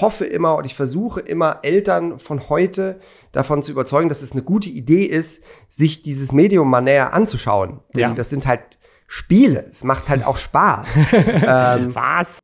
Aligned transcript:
hoffe 0.00 0.24
immer 0.24 0.56
und 0.56 0.66
ich 0.66 0.74
versuche 0.74 1.20
immer 1.20 1.60
Eltern 1.62 2.18
von 2.18 2.48
heute 2.48 2.98
davon 3.32 3.62
zu 3.62 3.72
überzeugen, 3.72 4.08
dass 4.08 4.22
es 4.22 4.32
eine 4.32 4.42
gute 4.42 4.68
Idee 4.70 5.04
ist, 5.04 5.44
sich 5.68 6.02
dieses 6.02 6.32
Medium 6.32 6.68
mal 6.70 6.80
näher 6.80 7.12
anzuschauen. 7.14 7.80
Denn 7.94 8.00
Ja. 8.02 8.10
das 8.14 8.30
sind 8.30 8.46
halt 8.46 8.78
Spiele. 9.06 9.66
Es 9.70 9.84
macht 9.84 10.08
halt 10.08 10.26
auch 10.26 10.38
Spaß. 10.38 10.88
ähm, 11.12 11.94
Was? 11.94 12.38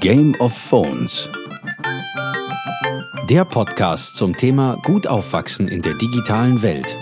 Game 0.00 0.34
of 0.38 0.52
Phones. 0.56 1.28
Der 3.28 3.44
Podcast 3.44 4.16
zum 4.16 4.36
Thema 4.36 4.76
Gut 4.84 5.06
aufwachsen 5.06 5.68
in 5.68 5.82
der 5.82 5.94
digitalen 5.94 6.62
Welt. 6.62 6.96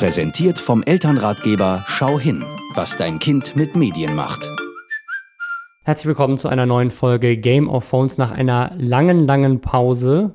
Präsentiert 0.00 0.58
vom 0.58 0.82
Elternratgeber 0.82 1.84
Schau 1.86 2.18
hin, 2.18 2.42
was 2.74 2.96
dein 2.96 3.18
Kind 3.18 3.54
mit 3.54 3.76
Medien 3.76 4.14
macht. 4.14 4.48
Herzlich 5.84 6.06
willkommen 6.06 6.38
zu 6.38 6.48
einer 6.48 6.64
neuen 6.64 6.90
Folge 6.90 7.36
Game 7.36 7.68
of 7.68 7.84
Phones 7.84 8.16
nach 8.16 8.30
einer 8.30 8.72
langen, 8.78 9.26
langen 9.26 9.60
Pause. 9.60 10.32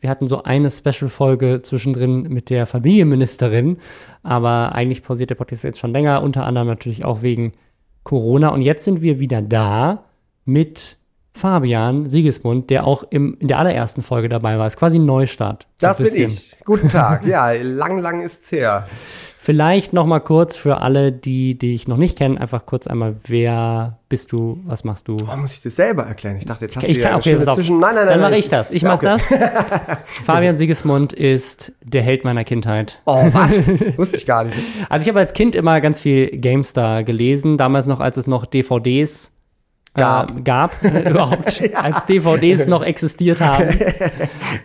Wir 0.00 0.08
hatten 0.08 0.26
so 0.26 0.44
eine 0.44 0.70
Special-Folge 0.70 1.60
zwischendrin 1.60 2.22
mit 2.22 2.48
der 2.48 2.64
Familienministerin, 2.64 3.76
aber 4.22 4.74
eigentlich 4.74 5.02
pausiert 5.02 5.28
der 5.28 5.34
Podcast 5.34 5.64
jetzt 5.64 5.80
schon 5.80 5.92
länger, 5.92 6.22
unter 6.22 6.46
anderem 6.46 6.68
natürlich 6.68 7.04
auch 7.04 7.20
wegen 7.20 7.52
Corona. 8.04 8.48
Und 8.48 8.62
jetzt 8.62 8.84
sind 8.84 9.02
wir 9.02 9.20
wieder 9.20 9.42
da 9.42 10.06
mit 10.46 10.96
Fabian 11.36 12.08
Siegesmund, 12.08 12.70
der 12.70 12.86
auch 12.86 13.02
im, 13.10 13.36
in 13.40 13.48
der 13.48 13.58
allerersten 13.58 14.02
Folge 14.02 14.28
dabei 14.28 14.56
war. 14.58 14.66
Ist 14.68 14.76
quasi 14.76 14.98
ein 14.98 15.04
Neustart. 15.04 15.66
das 15.80 15.98
Ein 15.98 16.04
bin 16.06 16.14
ich. 16.26 16.56
Guten 16.64 16.88
Tag. 16.88 17.26
Ja, 17.26 17.50
lang, 17.50 17.98
lang 17.98 18.20
ist's 18.20 18.52
her. 18.52 18.86
Vielleicht 19.36 19.92
noch 19.92 20.06
mal 20.06 20.20
kurz 20.20 20.56
für 20.56 20.80
alle, 20.80 21.12
die 21.12 21.58
dich 21.58 21.86
noch 21.86 21.98
nicht 21.98 22.16
kennen, 22.16 22.38
einfach 22.38 22.64
kurz 22.64 22.86
einmal, 22.86 23.16
wer 23.26 23.98
bist 24.08 24.32
du, 24.32 24.58
was 24.64 24.84
machst 24.84 25.06
du? 25.06 25.16
Oh, 25.30 25.36
muss 25.36 25.52
ich 25.52 25.60
das 25.60 25.76
selber 25.76 26.04
erklären? 26.04 26.36
Ich 26.38 26.46
dachte, 26.46 26.64
jetzt 26.64 26.76
hast 26.78 26.84
Ich 26.84 26.94
du 26.96 27.02
kann, 27.02 27.10
ja 27.10 27.16
okay, 27.18 27.34
eine 27.34 27.52
zwischen. 27.52 27.78
Nein, 27.78 27.94
nein, 27.94 28.06
nein. 28.06 28.20
Dann 28.20 28.30
mache 28.30 28.38
ich 28.38 28.48
das. 28.48 28.70
Ich 28.70 28.80
Ja, 28.80 28.88
mache 28.96 29.06
okay. 29.06 29.18
das. 29.28 29.98
Fabian 30.24 30.56
Siegesmund 30.56 31.12
ist 31.12 31.72
der 31.82 32.00
Held 32.00 32.24
meiner 32.24 32.44
Kindheit. 32.44 33.00
Oh, 33.04 33.28
was? 33.32 33.50
Wusste 33.98 34.16
ich 34.16 34.24
gar 34.24 34.44
nicht. 34.44 34.56
Also 34.88 35.02
ich 35.02 35.08
habe 35.08 35.18
als 35.18 35.34
Kind 35.34 35.54
immer 35.54 35.78
ganz 35.82 35.98
viel 35.98 36.28
GameStar 36.38 37.04
gelesen, 37.04 37.58
damals 37.58 37.86
noch, 37.86 38.00
als 38.00 38.16
es 38.16 38.26
noch 38.26 38.46
DVDs 38.46 39.33
Gab. 39.94 40.36
Äh, 40.36 40.42
gab 40.42 40.72
überhaupt, 41.08 41.62
als 41.74 42.06
DVDs 42.06 42.66
noch 42.66 42.82
existiert 42.82 43.40
haben. 43.40 43.68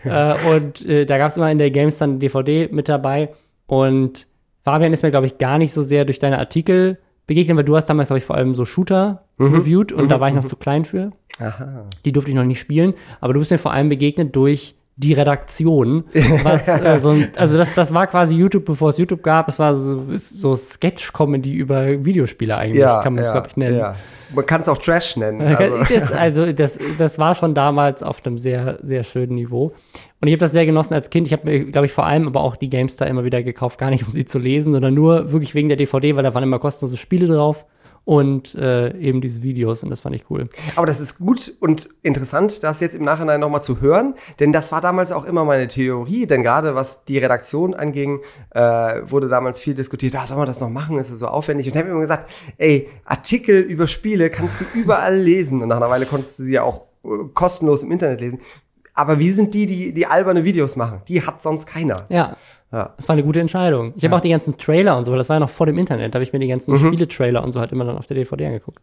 äh, 0.03 0.35
und 0.55 0.85
äh, 0.85 1.05
da 1.05 1.17
gab 1.17 1.30
es 1.30 1.38
immer 1.38 1.52
in 1.52 1.58
der 1.58 1.72
GameStar 1.72 2.08
eine 2.08 2.17
DVD 2.17 2.69
mit 2.72 2.89
dabei. 2.89 3.30
Und 3.67 4.27
Fabian 4.63 4.94
ist 4.94 5.03
mir, 5.03 5.11
glaube 5.11 5.27
ich, 5.27 5.38
gar 5.38 5.57
nicht 5.57 5.73
so 5.73 5.83
sehr 5.83 6.05
durch 6.05 6.19
deine 6.19 6.39
Artikel 6.39 6.97
begegnet, 7.27 7.57
weil 7.57 7.63
du 7.63 7.75
hast 7.75 7.85
damals, 7.85 8.09
glaube 8.09 8.17
ich, 8.17 8.25
vor 8.25 8.35
allem 8.35 8.55
so 8.55 8.66
Shooter 8.66 9.23
reviewed 9.39 9.91
und 9.91 10.09
da 10.09 10.19
war 10.19 10.30
ich 10.30 10.35
noch 10.35 10.45
zu 10.45 10.55
klein 10.55 10.83
für. 10.83 11.11
Aha. 11.39 11.85
Die 12.03 12.11
durfte 12.11 12.31
ich 12.31 12.35
noch 12.35 12.44
nicht 12.44 12.59
spielen, 12.59 12.95
aber 13.22 13.33
du 13.33 13.39
bist 13.39 13.52
mir 13.52 13.59
vor 13.59 13.72
allem 13.72 13.88
begegnet 13.88 14.35
durch 14.35 14.75
die 15.00 15.14
Redaktion. 15.14 16.03
Was, 16.44 16.67
äh, 16.67 16.97
so 17.00 17.11
ein, 17.11 17.30
also 17.38 17.58
das, 17.58 17.73
das 17.73 17.94
war 17.94 18.05
quasi 18.08 18.36
YouTube, 18.36 18.66
bevor 18.66 18.89
es 18.89 18.97
YouTube 18.97 19.23
gab. 19.23 19.47
Es 19.47 19.58
war 19.58 19.75
so, 19.75 20.03
so 20.14 20.56
Sketch-Comedy 20.56 21.53
über 21.53 22.03
Videospiele 22.06 22.56
eigentlich, 22.58 22.81
Ja, 22.81 23.02
kann 23.02 23.14
man 23.14 23.23
es, 23.23 23.28
ja, 23.28 23.33
glaube 23.33 23.47
ich, 23.47 23.58
nennen. 23.58 23.78
Ja. 23.78 23.95
Man 24.36 24.45
kann 24.45 24.61
es 24.61 24.69
auch 24.69 24.78
Trash 24.78 25.16
nennen. 25.16 25.41
Also. 25.41 25.64
Also. 25.75 25.94
Das, 25.94 26.11
also 26.11 26.52
das, 26.52 26.80
das 26.97 27.17
war 27.17 27.33
schon 27.33 27.56
damals 27.56 28.03
auf 28.03 28.25
einem 28.25 28.38
sehr, 28.38 28.78
sehr 28.83 29.03
schönen 29.03 29.36
Niveau. 29.36 29.73
Und 30.22 30.28
ich 30.28 30.33
habe 30.33 30.39
das 30.39 30.52
sehr 30.52 30.66
genossen 30.66 30.94
als 30.94 31.09
Kind. 31.09 31.28
Ich 31.28 31.34
habe 31.34 31.50
mir, 31.50 31.72
glaube 31.72 31.86
ich, 31.86 31.94
vor 31.94 32.06
allem 32.06 32.28
aber 32.28 32.41
auch 32.41 32.58
die 32.58 32.69
GameStar 32.69 33.08
immer 33.08 33.23
wieder 33.23 33.41
gekauft, 33.41 33.80
gar 33.80 33.89
nicht 33.89 34.06
um 34.06 34.11
sie 34.11 34.25
zu 34.25 34.38
lesen, 34.38 34.73
sondern 34.73 34.94
nur 34.94 35.31
wirklich 35.31 35.56
wegen 35.56 35.69
der 35.69 35.78
DVD, 35.78 36.17
weil 36.17 36.23
da 36.23 36.34
waren 36.34 36.44
immer 36.44 36.59
kostenlose 36.59 36.97
Spiele 36.97 37.28
drauf 37.28 37.66
und 38.05 38.55
äh, 38.55 38.97
eben 38.97 39.22
diese 39.22 39.44
Videos 39.44 39.83
und 39.83 39.89
das 39.89 40.02
fand 40.02 40.16
ich 40.16 40.30
cool. 40.30 40.47
Aber 40.75 40.86
das 40.86 41.00
ist 41.00 41.19
gut 41.19 41.53
und 41.59 41.89
interessant, 42.02 42.64
das 42.64 42.79
jetzt 42.79 42.96
im 42.96 43.03
Nachhinein 43.03 43.40
nochmal 43.40 43.63
zu 43.63 43.81
hören, 43.81 44.16
denn 44.40 44.51
das 44.51 44.72
war 44.72 44.81
damals 44.81 45.12
auch 45.12 45.25
immer 45.25 45.46
meine 45.46 45.68
Theorie, 45.68 46.25
denn 46.25 46.44
gerade 46.44 46.75
was 46.75 47.06
die 47.06 47.18
Redaktion 47.18 47.73
anging, 47.73 48.19
äh, 48.51 48.62
wurde 49.06 49.29
damals 49.29 49.59
viel 49.59 49.75
diskutiert, 49.75 50.16
ah, 50.16 50.25
soll 50.25 50.38
man 50.38 50.47
das 50.47 50.59
noch 50.59 50.69
machen, 50.69 50.97
ist 50.97 51.12
das 51.12 51.19
so 51.19 51.28
aufwendig? 51.28 51.68
Und 51.68 51.75
ich 51.75 51.79
habe 51.79 51.90
immer 51.90 52.01
gesagt, 52.01 52.29
ey, 52.57 52.90
Artikel 53.06 53.59
über 53.59 53.88
Spiele 53.88 54.29
kannst 54.29 54.62
du 54.62 54.66
überall 54.73 55.16
lesen 55.16 55.62
und 55.62 55.69
nach 55.69 55.78
einer 55.78 55.90
Weile 55.90 56.06
konntest 56.06 56.40
du 56.40 56.44
sie 56.44 56.53
ja 56.53 56.63
auch 56.63 56.81
äh, 57.03 57.09
kostenlos 57.34 57.84
im 57.84 57.91
Internet 57.91 58.22
lesen. 58.22 58.40
Aber 58.94 59.18
wie 59.18 59.31
sind 59.31 59.53
die, 59.53 59.66
die, 59.66 59.94
die 59.94 60.06
alberne 60.07 60.44
Videos 60.44 60.75
machen? 60.75 61.02
Die 61.07 61.25
hat 61.25 61.41
sonst 61.41 61.66
keiner. 61.66 61.96
Ja, 62.09 62.35
Ja. 62.72 62.94
das 62.97 63.07
war 63.09 63.13
eine 63.13 63.24
gute 63.24 63.40
Entscheidung. 63.40 63.94
Ich 63.96 64.03
habe 64.06 64.16
auch 64.16 64.22
die 64.22 64.30
ganzen 64.30 64.57
Trailer 64.57 64.97
und 64.97 65.06
so, 65.06 65.16
das 65.16 65.28
war 65.30 65.38
ja 65.38 65.40
noch 65.40 65.50
vor 65.50 65.66
dem 65.66 65.78
Internet, 65.78 66.13
da 66.13 66.18
habe 66.18 66.24
ich 66.24 66.34
mir 66.34 66.40
die 66.40 66.47
ganzen 66.47 66.78
Spiele-Trailer 66.78 67.44
und 67.44 67.52
so 67.52 67.59
halt 67.59 67.72
immer 67.72 67.85
dann 67.85 67.97
auf 67.97 68.06
der 68.06 68.16
DVD 68.16 68.46
angeguckt. 68.46 68.80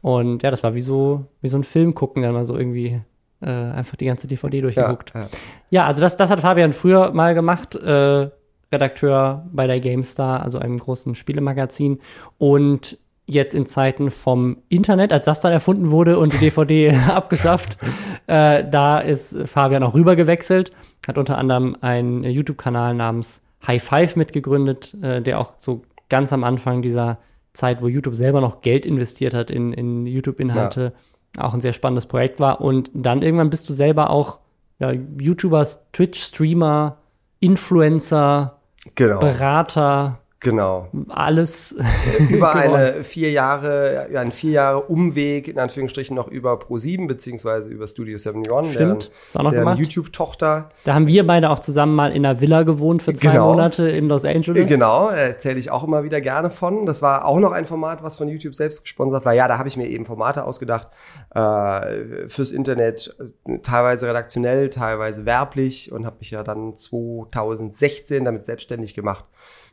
Und 0.00 0.42
ja, 0.42 0.50
das 0.50 0.62
war 0.64 0.74
wie 0.74 0.80
so, 0.80 1.24
wie 1.40 1.48
so 1.48 1.56
ein 1.56 1.62
Film 1.64 1.94
gucken, 1.94 2.22
dann 2.22 2.32
mal 2.32 2.44
so 2.46 2.56
irgendwie 2.58 3.00
äh, 3.40 3.46
einfach 3.48 3.96
die 3.96 4.06
ganze 4.06 4.26
DVD 4.26 4.56
Ja, 4.56 4.62
durchgeguckt. 4.62 5.12
ja. 5.14 5.28
Ja, 5.70 5.86
also 5.86 6.00
das, 6.00 6.16
das 6.16 6.30
hat 6.30 6.40
Fabian 6.40 6.72
früher 6.72 7.12
mal 7.12 7.34
gemacht, 7.34 7.74
äh, 7.76 8.28
Redakteur 8.72 9.46
bei 9.52 9.66
der 9.66 9.80
GameStar, 9.80 10.42
also 10.42 10.58
einem 10.58 10.78
großen 10.78 11.14
Spielemagazin. 11.14 12.00
Und 12.38 12.98
jetzt 13.26 13.54
in 13.54 13.66
Zeiten 13.66 14.10
vom 14.10 14.58
Internet, 14.68 15.12
als 15.12 15.24
das 15.24 15.40
dann 15.40 15.52
erfunden 15.52 15.90
wurde 15.90 16.18
und 16.18 16.32
die 16.32 16.38
DVD 16.40 16.90
abgeschafft, 17.08 17.78
äh, 18.26 18.64
da 18.68 18.98
ist 18.98 19.36
Fabian 19.48 19.82
auch 19.82 19.94
rüber 19.94 20.16
gewechselt, 20.16 20.72
hat 21.06 21.18
unter 21.18 21.38
anderem 21.38 21.76
einen 21.80 22.24
YouTube-Kanal 22.24 22.94
namens 22.94 23.42
High 23.66 23.82
Five 23.82 24.16
mitgegründet, 24.16 24.94
äh, 25.02 25.22
der 25.22 25.38
auch 25.40 25.52
so 25.58 25.82
ganz 26.08 26.32
am 26.32 26.44
Anfang 26.44 26.82
dieser 26.82 27.18
Zeit, 27.54 27.82
wo 27.82 27.88
YouTube 27.88 28.16
selber 28.16 28.40
noch 28.40 28.60
Geld 28.60 28.86
investiert 28.86 29.34
hat 29.34 29.50
in, 29.50 29.72
in 29.72 30.06
YouTube-Inhalte, 30.06 30.92
auch 31.38 31.54
ein 31.54 31.60
sehr 31.60 31.72
spannendes 31.72 32.06
Projekt 32.06 32.40
war. 32.40 32.60
Und 32.60 32.90
dann 32.94 33.22
irgendwann 33.22 33.50
bist 33.50 33.68
du 33.68 33.72
selber 33.72 34.10
auch 34.10 34.38
ja, 34.78 34.90
YouTuber, 34.90 35.66
Twitch-Streamer, 35.92 36.98
Influencer, 37.40 38.58
Genau. 38.94 39.20
Berater, 39.20 40.18
Genau. 40.42 40.88
alles. 41.08 41.76
über 42.18 42.52
geworden. 42.52 42.74
eine 42.74 43.04
vier 43.04 43.30
Jahre, 43.30 44.08
ja, 44.12 44.20
einen 44.20 44.32
vier 44.32 44.52
Jahre 44.52 44.80
Umweg, 44.82 45.48
in 45.48 45.58
Anführungsstrichen 45.58 46.16
noch 46.16 46.28
über 46.28 46.54
Pro7 46.54 47.06
beziehungsweise 47.06 47.70
über 47.70 47.86
Studio 47.86 48.16
71, 48.16 48.72
Stimmt, 48.74 49.10
ist 49.26 49.38
auch 49.38 49.42
noch 49.44 49.52
deren. 49.52 49.76
YouTube-Tochter. 49.78 50.68
Da 50.84 50.94
haben 50.94 51.06
wir 51.06 51.26
beide 51.26 51.50
auch 51.50 51.60
zusammen 51.60 51.94
mal 51.94 52.12
in 52.12 52.26
einer 52.26 52.40
Villa 52.40 52.62
gewohnt 52.64 53.02
für 53.02 53.14
zwei 53.14 53.32
Genau. 53.32 53.52
Monate 53.52 53.88
in 53.88 54.08
Los 54.08 54.24
Angeles. 54.24 54.66
Genau, 54.68 55.08
erzähle 55.08 55.58
ich 55.58 55.70
auch 55.70 55.84
immer 55.84 56.04
wieder 56.04 56.20
gerne 56.20 56.50
von. 56.50 56.86
Das 56.86 57.02
war 57.02 57.24
auch 57.24 57.38
noch 57.38 57.52
ein 57.52 57.64
Format, 57.66 58.02
was 58.02 58.16
von 58.16 58.28
YouTube 58.28 58.54
selbst 58.54 58.82
gesponsert 58.82 59.24
war. 59.24 59.32
Ja, 59.32 59.48
da 59.48 59.58
habe 59.58 59.68
ich 59.68 59.76
mir 59.76 59.88
eben 59.88 60.06
Formate 60.06 60.44
ausgedacht 60.44 60.88
äh, 61.34 62.28
fürs 62.28 62.50
Internet, 62.50 63.16
äh, 63.46 63.58
teilweise 63.58 64.08
redaktionell, 64.08 64.70
teilweise 64.70 65.24
werblich 65.24 65.92
und 65.92 66.04
habe 66.04 66.16
mich 66.20 66.30
ja 66.30 66.42
dann 66.42 66.74
2016 66.74 68.24
damit 68.24 68.44
selbstständig 68.44 68.94
gemacht 68.94 69.24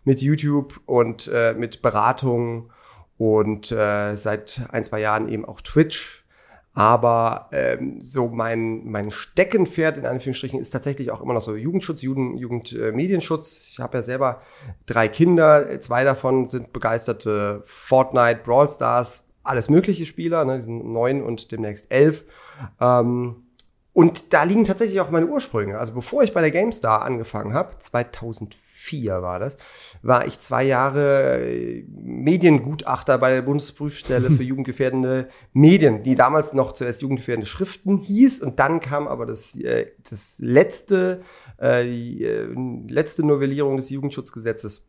mit 0.04 0.22
YouTube 0.22 0.80
und 0.86 1.30
äh, 1.34 1.54
mit 1.54 1.82
Beratung 1.82 2.72
und 3.18 3.72
äh, 3.72 4.16
seit 4.16 4.62
ein, 4.72 4.84
zwei 4.86 5.02
Jahren 5.02 5.28
eben 5.28 5.46
auch 5.46 5.62
Twitch. 5.62 6.24
Aber 6.74 7.50
ähm, 7.52 8.00
so 8.00 8.30
mein, 8.30 8.86
mein 8.86 9.12
Steckenpferd 9.12 9.98
in 9.98 10.06
Anführungsstrichen 10.06 10.60
ist 10.60 10.70
tatsächlich 10.70 11.12
auch 11.12 11.20
immer 11.20 11.34
noch 11.34 11.42
so 11.42 11.56
Jugendschutz, 11.56 12.04
Jugend, 12.04 12.40
Jugendmedienschutz. 12.40 13.72
ich 13.74 13.80
habe 13.80 13.98
ja 13.98 14.02
selber 14.04 14.42
drei 14.86 15.10
Kinder, 15.10 15.80
zwei 15.82 16.06
davon 16.06 16.48
sind 16.48 16.72
begeisterte 16.72 17.64
Fortnite, 17.66 18.42
Brawl 18.44 18.70
Stars, 18.70 19.29
alles 19.44 19.70
mögliche 19.70 20.06
Spieler, 20.06 20.46
ne, 20.46 20.58
die 20.58 20.64
sind 20.64 20.86
neun 20.86 21.24
und 21.24 21.52
demnächst 21.52 21.92
elf. 21.92 22.26
Ähm, 22.80 23.44
und 23.94 24.34
da 24.34 24.44
liegen 24.44 24.64
tatsächlich 24.64 25.02
auch 25.02 25.10
meine 25.10 25.28
Ursprünge. 25.28 25.78
Also 25.78 25.94
bevor 25.94 26.24
ich 26.24 26.34
bei 26.34 26.42
der 26.42 26.52
GameStar 26.52 27.02
angefangen 27.02 27.54
habe, 27.54 27.78
2004 27.78 29.22
war 29.22 29.40
das, 29.40 29.58
war 30.04 30.26
ich 30.28 30.40
zwei 30.40 30.64
Jahre 30.64 31.42
äh, 31.42 31.84
Mediengutachter 31.90 33.18
bei 33.18 33.32
der 33.32 33.42
Bundesprüfstelle 33.42 34.32
für 34.32 34.44
jugendgefährdende 34.44 35.28
Medien, 35.54 36.04
die 36.04 36.16
damals 36.16 36.54
noch 36.54 36.74
zuerst 36.74 37.02
jugendgefährdende 37.02 37.48
Schriften 37.48 37.98
hieß. 37.98 38.42
Und 38.42 38.60
dann 38.60 38.80
kam 38.80 39.08
aber 39.08 39.26
das, 39.26 39.56
äh, 39.56 39.88
das 40.10 40.38
letzte, 40.40 41.22
äh, 41.58 41.84
die 41.84 42.24
äh, 42.24 42.48
letzte 42.88 43.26
Novellierung 43.26 43.76
des 43.78 43.90
Jugendschutzgesetzes. 43.90 44.89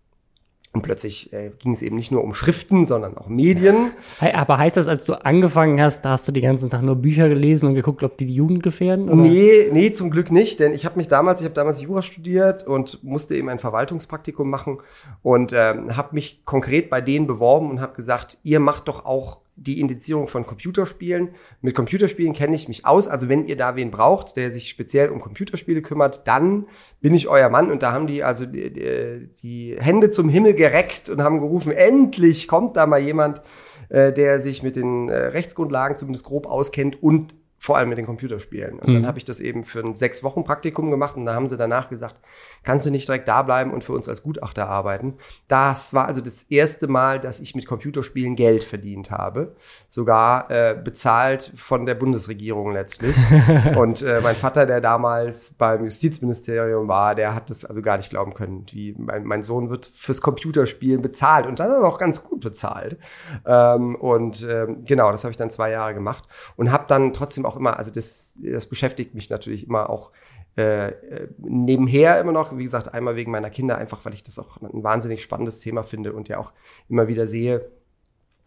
Und 0.72 0.82
plötzlich 0.82 1.32
äh, 1.32 1.50
ging 1.58 1.72
es 1.72 1.82
eben 1.82 1.96
nicht 1.96 2.12
nur 2.12 2.22
um 2.22 2.32
Schriften, 2.32 2.84
sondern 2.84 3.18
auch 3.18 3.26
Medien. 3.26 3.90
Aber 4.34 4.56
heißt 4.56 4.76
das, 4.76 4.86
als 4.86 5.04
du 5.04 5.14
angefangen 5.14 5.82
hast, 5.82 6.04
da 6.04 6.10
hast 6.10 6.28
du 6.28 6.32
die 6.32 6.40
ganzen 6.40 6.70
Tag 6.70 6.82
nur 6.82 6.94
Bücher 6.94 7.28
gelesen 7.28 7.66
und 7.66 7.74
geguckt, 7.74 8.04
ob 8.04 8.16
die 8.18 8.26
die 8.26 8.34
Jugend 8.34 8.62
gefährden? 8.62 9.08
Oder? 9.08 9.16
Nee, 9.16 9.68
nee, 9.72 9.90
zum 9.92 10.10
Glück 10.10 10.30
nicht, 10.30 10.60
denn 10.60 10.72
ich 10.72 10.84
habe 10.84 10.96
mich 10.96 11.08
damals, 11.08 11.40
ich 11.40 11.46
habe 11.46 11.56
damals 11.56 11.82
Jura 11.82 12.02
studiert 12.02 12.64
und 12.68 13.02
musste 13.02 13.34
eben 13.34 13.48
ein 13.48 13.58
Verwaltungspraktikum 13.58 14.48
machen 14.48 14.78
und 15.22 15.52
ähm, 15.52 15.96
habe 15.96 16.14
mich 16.14 16.44
konkret 16.44 16.88
bei 16.88 17.00
denen 17.00 17.26
beworben 17.26 17.68
und 17.68 17.80
habe 17.80 17.96
gesagt, 17.96 18.38
ihr 18.44 18.60
macht 18.60 18.86
doch 18.86 19.04
auch 19.04 19.40
die 19.60 19.78
Indizierung 19.78 20.26
von 20.26 20.46
Computerspielen. 20.46 21.34
Mit 21.60 21.74
Computerspielen 21.74 22.32
kenne 22.32 22.56
ich 22.56 22.66
mich 22.66 22.86
aus. 22.86 23.08
Also 23.08 23.28
wenn 23.28 23.46
ihr 23.46 23.56
da 23.56 23.76
wen 23.76 23.90
braucht, 23.90 24.36
der 24.36 24.50
sich 24.50 24.70
speziell 24.70 25.10
um 25.10 25.20
Computerspiele 25.20 25.82
kümmert, 25.82 26.26
dann 26.26 26.66
bin 27.00 27.12
ich 27.12 27.28
euer 27.28 27.50
Mann. 27.50 27.70
Und 27.70 27.82
da 27.82 27.92
haben 27.92 28.06
die 28.06 28.24
also 28.24 28.46
die, 28.46 29.28
die 29.42 29.76
Hände 29.78 30.10
zum 30.10 30.30
Himmel 30.30 30.54
gereckt 30.54 31.10
und 31.10 31.22
haben 31.22 31.40
gerufen, 31.40 31.72
endlich 31.72 32.48
kommt 32.48 32.76
da 32.76 32.86
mal 32.86 33.00
jemand, 33.00 33.42
äh, 33.90 34.12
der 34.12 34.40
sich 34.40 34.62
mit 34.62 34.76
den 34.76 35.10
äh, 35.10 35.16
Rechtsgrundlagen 35.16 35.98
zumindest 35.98 36.24
grob 36.24 36.46
auskennt 36.46 37.02
und 37.02 37.34
vor 37.62 37.76
allem 37.76 37.90
mit 37.90 37.98
den 37.98 38.06
Computerspielen. 38.06 38.78
Und 38.78 38.88
mhm. 38.88 38.92
dann 38.92 39.06
habe 39.06 39.18
ich 39.18 39.26
das 39.26 39.38
eben 39.38 39.64
für 39.64 39.80
ein 39.80 39.94
sechs 39.94 40.22
Wochen 40.22 40.44
Praktikum 40.44 40.90
gemacht 40.90 41.16
und 41.16 41.26
da 41.26 41.34
haben 41.34 41.46
sie 41.46 41.58
danach 41.58 41.90
gesagt, 41.90 42.18
kannst 42.62 42.86
du 42.86 42.90
nicht 42.90 43.06
direkt 43.06 43.28
da 43.28 43.42
bleiben 43.42 43.70
und 43.70 43.84
für 43.84 43.92
uns 43.92 44.08
als 44.08 44.22
Gutachter 44.22 44.66
arbeiten. 44.66 45.18
Das 45.46 45.92
war 45.92 46.08
also 46.08 46.22
das 46.22 46.44
erste 46.44 46.88
Mal, 46.88 47.20
dass 47.20 47.38
ich 47.38 47.54
mit 47.54 47.66
Computerspielen 47.66 48.34
Geld 48.34 48.64
verdient 48.64 49.10
habe, 49.10 49.56
sogar 49.88 50.50
äh, 50.50 50.74
bezahlt 50.74 51.52
von 51.54 51.84
der 51.84 51.96
Bundesregierung 51.96 52.72
letztlich. 52.72 53.14
und 53.76 54.00
äh, 54.00 54.22
mein 54.22 54.36
Vater, 54.36 54.64
der 54.64 54.80
damals 54.80 55.52
beim 55.52 55.84
Justizministerium 55.84 56.88
war, 56.88 57.14
der 57.14 57.34
hat 57.34 57.50
das 57.50 57.66
also 57.66 57.82
gar 57.82 57.98
nicht 57.98 58.08
glauben 58.08 58.32
können, 58.32 58.64
wie 58.72 58.94
mein, 58.96 59.24
mein 59.24 59.42
Sohn 59.42 59.68
wird 59.68 59.84
fürs 59.84 60.22
Computerspielen 60.22 61.02
bezahlt 61.02 61.46
und 61.46 61.60
dann 61.60 61.84
auch 61.84 61.98
ganz 61.98 62.24
gut 62.24 62.40
bezahlt. 62.40 62.96
Ähm, 63.44 63.96
und 63.96 64.46
ähm, 64.48 64.82
genau, 64.86 65.12
das 65.12 65.24
habe 65.24 65.32
ich 65.32 65.36
dann 65.36 65.50
zwei 65.50 65.70
Jahre 65.70 65.92
gemacht 65.92 66.24
und 66.56 66.72
habe 66.72 66.84
dann 66.88 67.12
trotzdem 67.12 67.44
auch 67.49 67.49
immer, 67.56 67.78
also 67.78 67.90
das, 67.90 68.34
das 68.42 68.66
beschäftigt 68.66 69.14
mich 69.14 69.30
natürlich 69.30 69.66
immer 69.66 69.90
auch 69.90 70.10
äh, 70.56 70.88
äh, 70.88 71.28
nebenher 71.38 72.20
immer 72.20 72.32
noch, 72.32 72.56
wie 72.56 72.64
gesagt, 72.64 72.92
einmal 72.92 73.16
wegen 73.16 73.30
meiner 73.30 73.50
Kinder, 73.50 73.78
einfach 73.78 74.04
weil 74.04 74.14
ich 74.14 74.22
das 74.22 74.38
auch 74.38 74.60
ein 74.60 74.82
wahnsinnig 74.82 75.22
spannendes 75.22 75.60
Thema 75.60 75.82
finde 75.82 76.12
und 76.12 76.28
ja 76.28 76.38
auch 76.38 76.52
immer 76.88 77.08
wieder 77.08 77.26
sehe, 77.26 77.70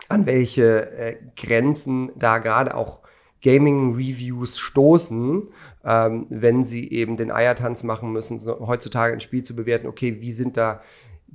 an 0.10 0.26
welche 0.26 0.92
äh, 0.92 1.18
Grenzen 1.36 2.12
da 2.16 2.40
gerade 2.40 2.76
auch 2.76 3.00
Gaming-Reviews 3.42 4.58
stoßen, 4.58 5.50
ähm, 5.86 6.26
wenn 6.30 6.66
sie 6.66 6.92
eben 6.92 7.18
den 7.18 7.32
Eiertanz 7.32 7.84
machen 7.84 8.12
müssen, 8.12 8.40
so 8.40 8.68
heutzutage 8.68 9.14
ein 9.14 9.22
Spiel 9.22 9.44
zu 9.44 9.56
bewerten, 9.56 9.88
okay, 9.88 10.22
wie 10.22 10.32
sind 10.32 10.58
da 10.58 10.82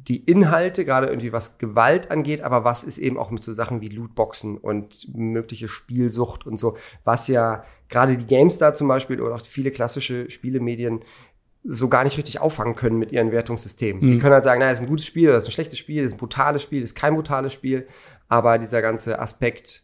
die 0.07 0.25
Inhalte, 0.25 0.85
gerade 0.85 1.09
irgendwie 1.09 1.33
was 1.33 1.59
Gewalt 1.59 2.11
angeht, 2.11 2.41
aber 2.41 2.65
was 2.65 2.85
ist 2.85 2.99
eben 2.99 3.19
auch 3.19 3.31
mit 3.31 3.43
so 3.43 3.53
Sachen 3.53 3.81
wie 3.81 3.89
Lootboxen 3.89 4.57
und 4.57 5.15
mögliche 5.15 5.69
Spielsucht 5.69 6.47
und 6.47 6.57
so, 6.57 6.77
was 7.05 7.29
ja 7.29 7.65
gerade 7.89 8.17
die 8.17 8.27
GameStar 8.27 8.75
zum 8.75 8.89
Beispiel 8.89 9.21
oder 9.21 9.35
auch 9.35 9.45
viele 9.45 9.71
klassische 9.71 10.31
Spielemedien 10.31 11.01
so 11.65 11.89
gar 11.89 12.05
nicht 12.05 12.17
richtig 12.17 12.41
auffangen 12.41 12.77
können 12.77 12.99
mit 12.99 13.13
ihren 13.13 13.33
Wertungssystemen. 13.33 14.03
Mhm. 14.03 14.13
Die 14.13 14.19
können 14.19 14.35
halt 14.35 14.45
sagen, 14.45 14.61
na, 14.61 14.71
das 14.71 14.79
ist 14.79 14.87
ein 14.87 14.91
gutes 14.91 15.07
Spiel, 15.07 15.29
das 15.31 15.45
ist 15.45 15.49
ein 15.49 15.53
schlechtes 15.53 15.79
Spiel, 15.79 16.03
das 16.03 16.13
ist 16.13 16.17
ein 16.17 16.21
brutales 16.21 16.63
Spiel, 16.63 16.81
das 16.81 16.91
ist 16.91 16.97
kein 16.97 17.15
brutales 17.15 17.53
Spiel, 17.53 17.87
aber 18.29 18.59
dieser 18.59 18.81
ganze 18.81 19.19
Aspekt, 19.19 19.83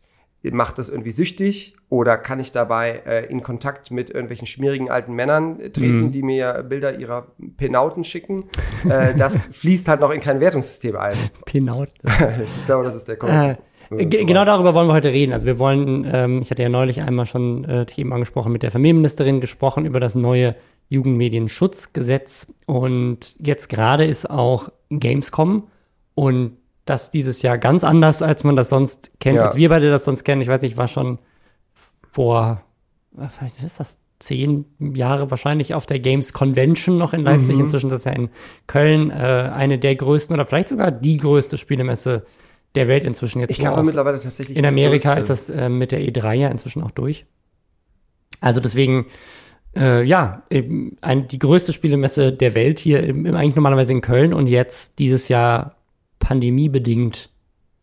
macht 0.52 0.78
das 0.78 0.88
irgendwie 0.88 1.10
süchtig 1.10 1.76
oder 1.88 2.16
kann 2.16 2.40
ich 2.40 2.52
dabei 2.52 3.02
äh, 3.06 3.26
in 3.26 3.42
Kontakt 3.42 3.90
mit 3.90 4.10
irgendwelchen 4.10 4.46
schmierigen 4.46 4.90
alten 4.90 5.14
Männern 5.14 5.60
äh, 5.60 5.70
treten, 5.70 6.04
mhm. 6.04 6.12
die 6.12 6.22
mir 6.22 6.64
Bilder 6.68 6.98
ihrer 6.98 7.28
Penauten 7.56 8.04
schicken? 8.04 8.44
äh, 8.88 9.14
das 9.14 9.46
fließt 9.52 9.88
halt 9.88 10.00
noch 10.00 10.10
in 10.10 10.20
kein 10.20 10.40
Wertungssystem 10.40 10.96
ein. 10.96 11.16
Penauten. 11.46 11.94
ich 12.44 12.66
glaube, 12.66 12.84
das 12.84 12.94
ist 12.94 13.08
der 13.08 13.16
Kommentar. 13.16 13.58
Äh, 13.90 14.06
genau 14.06 14.44
darüber 14.44 14.74
wollen 14.74 14.88
wir 14.88 14.94
heute 14.94 15.12
reden. 15.12 15.32
Also 15.32 15.46
wir 15.46 15.58
wollen, 15.58 16.08
ähm, 16.10 16.40
ich 16.42 16.50
hatte 16.50 16.62
ja 16.62 16.68
neulich 16.68 17.00
einmal 17.00 17.26
schon 17.26 17.64
äh, 17.64 17.86
Themen 17.86 18.12
angesprochen, 18.12 18.52
mit 18.52 18.62
der 18.62 18.70
Familienministerin 18.70 19.40
gesprochen 19.40 19.86
über 19.86 20.00
das 20.00 20.14
neue 20.14 20.54
Jugendmedienschutzgesetz 20.88 22.54
und 22.66 23.36
jetzt 23.38 23.68
gerade 23.68 24.04
ist 24.04 24.28
auch 24.28 24.70
Gamescom 24.90 25.68
und 26.14 26.58
das 26.84 27.10
dieses 27.10 27.42
Jahr 27.42 27.58
ganz 27.58 27.84
anders, 27.84 28.22
als 28.22 28.44
man 28.44 28.56
das 28.56 28.68
sonst 28.68 29.12
kennt, 29.20 29.36
ja. 29.36 29.44
als 29.44 29.56
wir 29.56 29.68
beide 29.68 29.90
das 29.90 30.04
sonst 30.04 30.24
kennen. 30.24 30.42
Ich 30.42 30.48
weiß 30.48 30.62
nicht, 30.62 30.76
war 30.76 30.88
schon 30.88 31.18
vor, 32.10 32.62
was 33.12 33.30
ist 33.62 33.80
das, 33.80 33.98
zehn 34.18 34.64
Jahre 34.78 35.30
wahrscheinlich 35.30 35.74
auf 35.74 35.86
der 35.86 36.00
Games 36.00 36.32
Convention 36.32 36.96
noch 36.96 37.12
in 37.12 37.22
Leipzig. 37.22 37.56
Mhm. 37.56 37.62
Inzwischen 37.62 37.86
ist 37.90 37.92
das 37.92 38.04
ja 38.04 38.12
in 38.12 38.30
Köln 38.66 39.10
äh, 39.10 39.14
eine 39.14 39.78
der 39.78 39.94
größten 39.96 40.34
oder 40.34 40.46
vielleicht 40.46 40.68
sogar 40.68 40.90
die 40.90 41.16
größte 41.18 41.58
Spielemesse 41.58 42.24
der 42.74 42.88
Welt 42.88 43.04
inzwischen 43.04 43.40
jetzt. 43.40 43.52
Ich 43.52 43.58
glaube 43.58 43.82
mittlerweile 43.82 44.20
tatsächlich. 44.20 44.56
In 44.56 44.66
Amerika 44.66 45.14
ist 45.14 45.30
das 45.30 45.50
äh, 45.50 45.68
mit 45.68 45.92
der 45.92 46.00
E3 46.00 46.32
ja 46.34 46.48
inzwischen 46.48 46.82
auch 46.82 46.90
durch. 46.90 47.26
Also 48.40 48.60
deswegen, 48.60 49.06
äh, 49.76 50.02
ja, 50.04 50.42
eben 50.50 50.96
ein, 51.00 51.28
die 51.28 51.38
größte 51.38 51.72
Spielemesse 51.72 52.32
der 52.32 52.54
Welt 52.54 52.78
hier 52.78 53.02
im, 53.02 53.26
im, 53.26 53.34
eigentlich 53.36 53.56
normalerweise 53.56 53.92
in 53.92 54.00
Köln 54.00 54.32
und 54.32 54.46
jetzt 54.46 54.98
dieses 54.98 55.28
Jahr 55.28 55.76
pandemiebedingt 56.18 57.30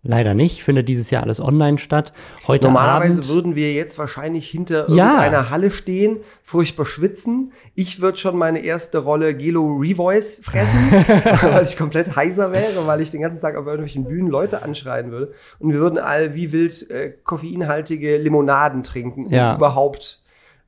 leider 0.04 0.34
nicht. 0.34 0.64
Findet 0.64 0.90
dieses 0.90 1.12
Jahr 1.12 1.24
alles 1.24 1.40
online 1.40 1.78
statt. 1.78 2.14
Heute 2.48 2.68
Normalerweise 2.68 3.22
Abend, 3.22 3.28
würden 3.28 3.56
wir 3.56 3.74
jetzt 3.74 3.98
wahrscheinlich 3.98 4.50
hinter 4.50 4.90
ja. 4.90 5.10
irgendeiner 5.10 5.50
Halle 5.50 5.72
stehen, 5.72 6.18
furchtbar 6.42 6.86
schwitzen. 6.86 7.52
Ich 7.76 8.02
würde 8.02 8.18
schon 8.18 8.38
meine 8.38 8.60
erste 8.64 9.00
Rolle 9.00 9.36
Gelo 9.36 9.78
Revoice 9.78 10.38
fressen, 10.44 10.92
weil 11.42 11.64
ich 11.64 11.78
komplett 11.78 12.16
heiser 12.16 12.52
wäre, 12.52 12.88
weil 12.88 13.02
ich 13.02 13.12
den 13.12 13.22
ganzen 13.22 13.42
Tag 13.42 13.56
auf 13.56 13.66
irgendwelchen 13.66 14.06
Bühnen 14.06 14.30
Leute 14.30 14.64
anschreien 14.64 15.12
würde. 15.12 15.34
Und 15.60 15.72
wir 15.72 15.80
würden 15.80 16.00
all 16.00 16.34
wie 16.34 16.52
wild 16.52 16.90
äh, 16.90 17.14
koffeinhaltige 17.24 18.18
Limonaden 18.18 18.84
trinken, 18.84 19.28
um 19.28 19.34
ja. 19.34 19.56
überhaupt 19.56 20.20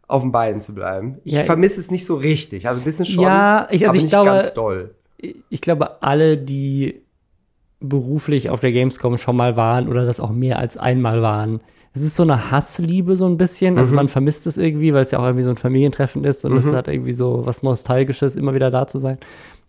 auf 0.07 0.21
den 0.21 0.31
Beinen 0.31 0.61
zu 0.61 0.75
bleiben. 0.75 1.17
Ich 1.23 1.33
ja, 1.33 1.43
vermisse 1.43 1.79
es 1.79 1.89
nicht 1.89 2.05
so 2.05 2.15
richtig. 2.15 2.67
Also 2.67 2.81
ein 2.81 2.83
bisschen 2.83 3.05
schon, 3.05 3.23
ja, 3.23 3.67
ich, 3.71 3.81
also 3.81 3.85
aber 3.87 3.95
ich 3.95 4.03
nicht 4.03 4.11
glaube, 4.11 4.29
ganz 4.29 4.53
doll. 4.53 4.93
Ich 5.49 5.61
glaube, 5.61 6.03
alle, 6.03 6.37
die 6.37 7.02
beruflich 7.83 8.49
auf 8.49 8.59
der 8.59 8.71
Gamescom 8.71 9.17
schon 9.17 9.35
mal 9.35 9.57
waren 9.57 9.87
oder 9.87 10.05
das 10.05 10.19
auch 10.19 10.31
mehr 10.31 10.57
als 10.57 10.77
einmal 10.77 11.21
waren. 11.21 11.59
Es 11.93 12.01
ist 12.01 12.15
so 12.15 12.23
eine 12.23 12.49
Hassliebe 12.49 13.15
so 13.15 13.27
ein 13.27 13.37
bisschen. 13.37 13.77
Also 13.77 13.91
mhm. 13.91 13.97
man 13.97 14.07
vermisst 14.07 14.47
es 14.47 14.57
irgendwie, 14.57 14.93
weil 14.93 15.03
es 15.03 15.11
ja 15.11 15.19
auch 15.19 15.25
irgendwie 15.25 15.43
so 15.43 15.51
ein 15.51 15.57
Familientreffen 15.57 16.23
ist 16.23 16.43
und 16.43 16.55
es 16.57 16.65
mhm. 16.65 16.75
hat 16.75 16.87
irgendwie 16.87 17.13
so 17.13 17.45
was 17.45 17.61
Nostalgisches, 17.61 18.35
immer 18.35 18.55
wieder 18.55 18.71
da 18.71 18.87
zu 18.87 18.97
sein. 18.97 19.19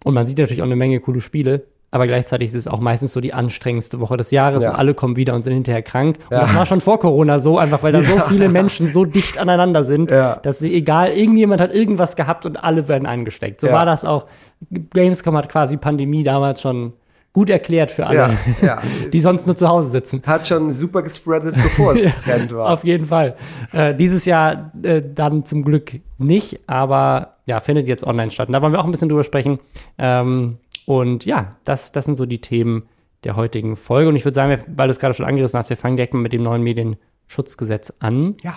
Und 0.04 0.14
man 0.14 0.24
sieht 0.26 0.38
natürlich 0.38 0.62
auch 0.62 0.66
eine 0.66 0.76
Menge 0.76 1.00
coole 1.00 1.20
Spiele. 1.20 1.64
Aber 1.90 2.08
gleichzeitig 2.08 2.48
ist 2.48 2.54
es 2.54 2.66
auch 2.66 2.80
meistens 2.80 3.12
so 3.12 3.20
die 3.20 3.32
anstrengendste 3.32 4.00
Woche 4.00 4.16
des 4.16 4.32
Jahres 4.32 4.64
ja. 4.64 4.70
und 4.70 4.76
alle 4.76 4.94
kommen 4.94 5.14
wieder 5.14 5.32
und 5.32 5.44
sind 5.44 5.54
hinterher 5.54 5.82
krank. 5.82 6.16
Und 6.28 6.32
ja. 6.32 6.40
das 6.40 6.52
war 6.56 6.66
schon 6.66 6.80
vor 6.80 6.98
Corona 6.98 7.38
so, 7.38 7.56
einfach 7.56 7.84
weil 7.84 7.92
da 7.92 8.00
ja. 8.00 8.08
so 8.08 8.18
viele 8.26 8.48
Menschen 8.48 8.88
so 8.88 9.04
dicht 9.04 9.38
aneinander 9.38 9.84
sind, 9.84 10.10
dass 10.10 10.58
sie 10.58 10.74
egal, 10.74 11.12
irgendjemand 11.12 11.60
hat 11.60 11.72
irgendwas 11.72 12.16
gehabt 12.16 12.46
und 12.46 12.56
alle 12.56 12.88
werden 12.88 13.06
angesteckt. 13.06 13.60
So 13.60 13.68
war 13.68 13.86
das 13.86 14.04
auch. 14.04 14.26
Gamescom 14.92 15.36
hat 15.36 15.48
quasi 15.48 15.76
Pandemie 15.76 16.24
damals 16.24 16.60
schon 16.60 16.94
gut 17.34 17.50
erklärt 17.50 17.90
für 17.90 18.06
alle, 18.06 18.16
ja, 18.16 18.38
ja. 18.62 18.82
die 19.12 19.20
sonst 19.20 19.46
nur 19.46 19.56
zu 19.56 19.68
Hause 19.68 19.90
sitzen. 19.90 20.22
Hat 20.24 20.46
schon 20.46 20.72
super 20.72 21.02
gespreadet, 21.02 21.54
bevor 21.54 21.92
es 21.94 22.16
Trend 22.24 22.54
war. 22.54 22.72
Auf 22.72 22.84
jeden 22.84 23.06
Fall. 23.06 23.34
Äh, 23.72 23.94
dieses 23.94 24.24
Jahr 24.24 24.72
äh, 24.82 25.02
dann 25.02 25.44
zum 25.44 25.64
Glück 25.64 26.00
nicht, 26.16 26.60
aber 26.68 27.34
ja, 27.44 27.60
findet 27.60 27.88
jetzt 27.88 28.04
online 28.04 28.30
statt. 28.30 28.48
Und 28.48 28.52
da 28.52 28.62
wollen 28.62 28.72
wir 28.72 28.80
auch 28.80 28.84
ein 28.84 28.92
bisschen 28.92 29.08
drüber 29.08 29.24
sprechen. 29.24 29.58
Ähm, 29.98 30.58
und 30.86 31.26
ja, 31.26 31.56
das, 31.64 31.90
das 31.90 32.04
sind 32.04 32.14
so 32.14 32.24
die 32.24 32.40
Themen 32.40 32.84
der 33.24 33.34
heutigen 33.34 33.74
Folge. 33.74 34.10
Und 34.10 34.16
ich 34.16 34.24
würde 34.24 34.34
sagen, 34.34 34.56
weil 34.68 34.86
du 34.86 34.92
es 34.92 35.00
gerade 35.00 35.14
schon 35.14 35.26
angerissen 35.26 35.58
hast, 35.58 35.70
wir 35.70 35.76
fangen 35.76 35.96
direkt 35.96 36.14
mal 36.14 36.20
mit 36.20 36.32
dem 36.32 36.42
neuen 36.44 36.62
Medienschutzgesetz 36.62 37.92
an. 37.98 38.36
Ja. 38.42 38.54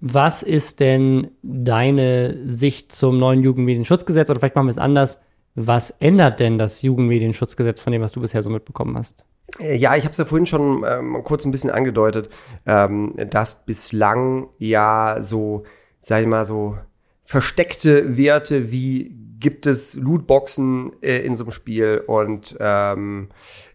Was 0.00 0.42
ist 0.42 0.80
denn 0.80 1.28
deine 1.42 2.36
Sicht 2.46 2.92
zum 2.92 3.18
neuen 3.18 3.42
Jugendmedienschutzgesetz? 3.42 4.28
Oder 4.28 4.38
vielleicht 4.38 4.54
machen 4.54 4.66
wir 4.66 4.72
es 4.72 4.78
anders 4.78 5.22
was 5.58 5.90
ändert 5.98 6.40
denn 6.40 6.58
das 6.58 6.82
Jugendmedienschutzgesetz 6.82 7.80
von 7.80 7.92
dem, 7.92 8.02
was 8.02 8.12
du 8.12 8.20
bisher 8.20 8.42
so 8.42 8.50
mitbekommen 8.50 8.96
hast? 8.96 9.24
Äh, 9.58 9.76
ja, 9.76 9.96
ich 9.96 10.04
habe 10.04 10.12
es 10.12 10.18
ja 10.18 10.24
vorhin 10.24 10.46
schon 10.46 10.84
ähm, 10.88 11.20
kurz 11.24 11.44
ein 11.44 11.50
bisschen 11.50 11.70
angedeutet, 11.70 12.30
ähm, 12.66 13.14
dass 13.30 13.64
bislang 13.64 14.48
ja 14.58 15.18
so, 15.20 15.64
sag 16.00 16.22
ich 16.22 16.28
mal, 16.28 16.44
so 16.44 16.78
versteckte 17.24 18.16
Werte 18.16 18.70
wie 18.70 19.14
gibt 19.40 19.66
es 19.66 19.94
Lootboxen 19.94 20.92
äh, 21.02 21.18
in 21.18 21.36
so 21.36 21.44
einem 21.44 21.52
Spiel 21.52 22.02
und 22.06 22.56
ähm, 22.60 23.28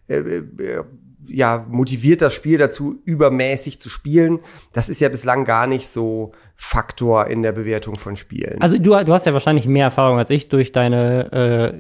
äh, 0.08 0.18
äh, 0.18 0.84
ja, 1.28 1.66
motiviert 1.70 2.22
das 2.22 2.34
Spiel 2.34 2.58
dazu, 2.58 3.02
übermäßig 3.06 3.80
zu 3.80 3.90
spielen. 3.90 4.40
Das 4.74 4.90
ist 4.90 5.00
ja 5.00 5.10
bislang 5.10 5.46
gar 5.46 5.68
nicht 5.68 5.88
so 5.88 6.32
Faktor 6.56 7.28
in 7.28 7.42
der 7.42 7.52
Bewertung 7.52 7.96
von 7.96 8.16
Spielen. 8.16 8.62
Also 8.62 8.78
du, 8.78 8.92
du 9.04 9.14
hast 9.14 9.26
ja 9.26 9.34
wahrscheinlich 9.34 9.68
mehr 9.68 9.86
Erfahrung 9.86 10.18
als 10.18 10.30
ich 10.30 10.50
durch 10.50 10.72
deine 10.72 11.32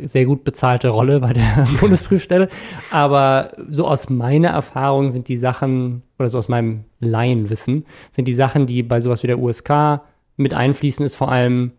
äh, 0.01 0.07
sehr 0.07 0.25
gut 0.25 0.43
bezahlte 0.43 0.89
Rolle 0.89 1.19
bei 1.19 1.33
der 1.33 1.67
Bundesprüfstelle. 1.79 2.49
Aber 2.91 3.53
so 3.69 3.87
aus 3.87 4.09
meiner 4.09 4.49
Erfahrung 4.49 5.11
sind 5.11 5.27
die 5.27 5.37
Sachen, 5.37 6.03
oder 6.19 6.29
so 6.29 6.37
aus 6.37 6.49
meinem 6.49 6.85
Laienwissen, 6.99 7.85
sind 8.11 8.27
die 8.27 8.33
Sachen, 8.33 8.67
die 8.67 8.83
bei 8.83 8.99
sowas 8.99 9.23
wie 9.23 9.27
der 9.27 9.39
USK 9.39 10.01
mit 10.35 10.53
einfließen, 10.53 11.05
ist 11.05 11.15
vor 11.15 11.31
allem, 11.31 11.71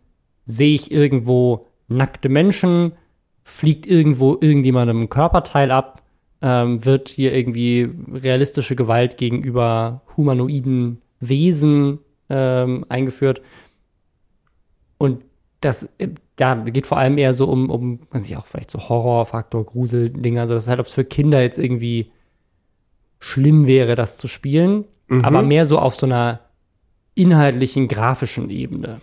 sehe 0.47 0.75
ich 0.75 0.91
irgendwo 0.91 1.67
nackte 1.89 2.29
Menschen, 2.29 2.93
fliegt 3.43 3.87
irgendwo 3.87 4.39
irgendjemandem 4.41 5.03
ein 5.03 5.09
Körperteil 5.11 5.71
ab, 5.71 6.03
ähm, 6.45 6.85
wird 6.85 7.09
hier 7.09 7.35
irgendwie 7.35 7.91
realistische 8.13 8.77
Gewalt 8.77 9.17
gegenüber 9.17 10.03
humanoiden 10.15 11.01
Wesen 11.19 12.01
ähm, 12.29 12.85
eingeführt. 12.91 13.41
Und 14.99 15.25
das 15.61 15.89
da 16.37 16.55
geht 16.57 16.87
vor 16.87 16.99
allem 16.99 17.17
eher 17.17 17.33
so 17.33 17.47
um, 17.47 17.71
um, 17.71 18.01
weiß 18.11 18.29
ich 18.29 18.37
auch, 18.37 18.47
vielleicht 18.47 18.71
so 18.71 18.89
Horrorfaktor, 18.89 19.65
Gruseldinger. 19.65 20.43
Also 20.43 20.55
das 20.55 20.65
ist 20.65 20.69
halt, 20.69 20.81
ob 20.81 20.87
es 20.87 20.93
für 20.93 21.05
Kinder 21.05 21.41
jetzt 21.41 21.59
irgendwie 21.59 22.13
schlimm 23.21 23.67
wäre, 23.67 23.95
das 23.95 24.19
zu 24.19 24.29
spielen. 24.29 24.85
mhm. 25.09 25.25
aber 25.25 25.43
mehr 25.43 25.65
so 25.65 25.79
auf 25.79 25.95
so 25.95 26.07
einer 26.07 26.41
inhaltlichen, 27.15 27.89
grafischen 27.89 28.51
Ebene. 28.51 29.01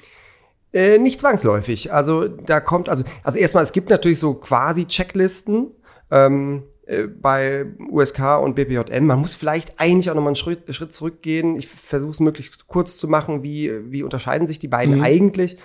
Äh, 0.73 0.99
nicht 0.99 1.19
zwangsläufig. 1.19 1.91
Also 1.91 2.27
da 2.27 2.59
kommt, 2.59 2.87
also, 2.87 3.03
also 3.23 3.39
erstmal, 3.39 3.63
es 3.63 3.71
gibt 3.71 3.89
natürlich 3.89 4.19
so 4.19 4.35
quasi 4.35 4.85
Checklisten 4.85 5.71
ähm, 6.11 6.63
äh, 6.91 7.07
bei 7.07 7.65
USK 7.89 8.41
und 8.41 8.55
BPJM. 8.55 9.05
Man 9.05 9.19
muss 9.19 9.33
vielleicht 9.33 9.79
eigentlich 9.79 10.09
auch 10.09 10.15
nochmal 10.15 10.31
einen 10.31 10.35
Schritt, 10.35 10.73
Schritt 10.75 10.93
zurückgehen. 10.93 11.55
Ich 11.55 11.67
versuche 11.67 12.11
es 12.11 12.19
möglichst 12.19 12.67
kurz 12.67 12.97
zu 12.97 13.07
machen. 13.07 13.43
Wie, 13.43 13.71
wie 13.91 14.03
unterscheiden 14.03 14.45
sich 14.45 14.59
die 14.59 14.67
beiden 14.67 14.95
mhm. 14.97 15.03
eigentlich? 15.03 15.57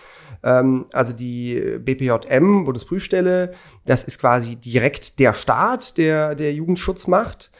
Ähm, 0.43 0.87
also 0.93 1.13
die 1.13 1.79
BPJM, 1.79 2.65
Bundesprüfstelle, 2.65 3.53
das 3.85 4.05
ist 4.05 4.21
quasi 4.21 4.57
direkt 4.57 5.19
der 5.19 5.33
Staat, 5.33 5.99
der, 5.99 6.35
der 6.37 6.53
Jugendschutz 6.53 7.07
macht. 7.09 7.51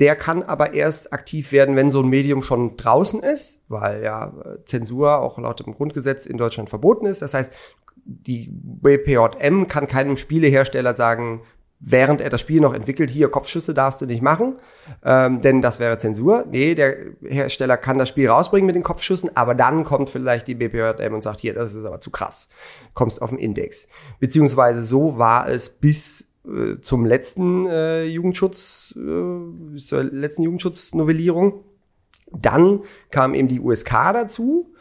Der 0.00 0.16
kann 0.16 0.42
aber 0.42 0.74
erst 0.74 1.12
aktiv 1.12 1.52
werden, 1.52 1.76
wenn 1.76 1.88
so 1.88 2.02
ein 2.02 2.08
Medium 2.08 2.42
schon 2.42 2.76
draußen 2.76 3.22
ist, 3.22 3.62
weil 3.68 4.02
ja 4.02 4.34
Zensur 4.66 5.20
auch 5.20 5.38
laut 5.38 5.64
dem 5.64 5.74
Grundgesetz 5.74 6.26
in 6.26 6.36
Deutschland 6.36 6.68
verboten 6.68 7.06
ist. 7.06 7.22
Das 7.22 7.32
heißt, 7.32 7.52
die 8.04 8.50
BPJM 8.52 9.66
kann 9.68 9.86
keinem 9.86 10.16
Spielehersteller 10.16 10.94
sagen, 10.94 11.42
während 11.86 12.20
er 12.20 12.30
das 12.30 12.40
Spiel 12.40 12.60
noch 12.60 12.74
entwickelt, 12.74 13.10
hier 13.10 13.28
Kopfschüsse 13.28 13.74
darfst 13.74 14.00
du 14.00 14.06
nicht 14.06 14.22
machen, 14.22 14.54
ähm, 15.04 15.40
denn 15.42 15.60
das 15.60 15.80
wäre 15.80 15.98
Zensur. 15.98 16.46
Nee, 16.50 16.74
der 16.74 16.96
Hersteller 17.22 17.76
kann 17.76 17.98
das 17.98 18.08
Spiel 18.08 18.28
rausbringen 18.28 18.66
mit 18.66 18.74
den 18.74 18.82
Kopfschüssen, 18.82 19.36
aber 19.36 19.54
dann 19.54 19.84
kommt 19.84 20.08
vielleicht 20.08 20.48
die 20.48 20.54
BPJM 20.54 21.12
und 21.14 21.22
sagt, 21.22 21.40
hier, 21.40 21.52
das 21.52 21.74
ist 21.74 21.84
aber 21.84 22.00
zu 22.00 22.10
krass, 22.10 22.48
kommst 22.94 23.20
auf 23.20 23.30
den 23.30 23.38
Index. 23.38 23.88
Beziehungsweise 24.18 24.82
so 24.82 25.18
war 25.18 25.48
es 25.48 25.68
bis 25.68 26.26
äh, 26.46 26.80
zum 26.80 27.04
letzten 27.04 27.66
äh, 27.66 28.04
Jugendschutz, 28.04 28.94
äh, 28.96 29.76
zur 29.76 30.04
letzten 30.04 30.42
Jugendschutznovellierung. 30.42 31.64
Dann 32.32 32.80
kam 33.10 33.34
eben 33.34 33.48
die 33.48 33.60
USK 33.60 33.90
dazu 34.12 34.73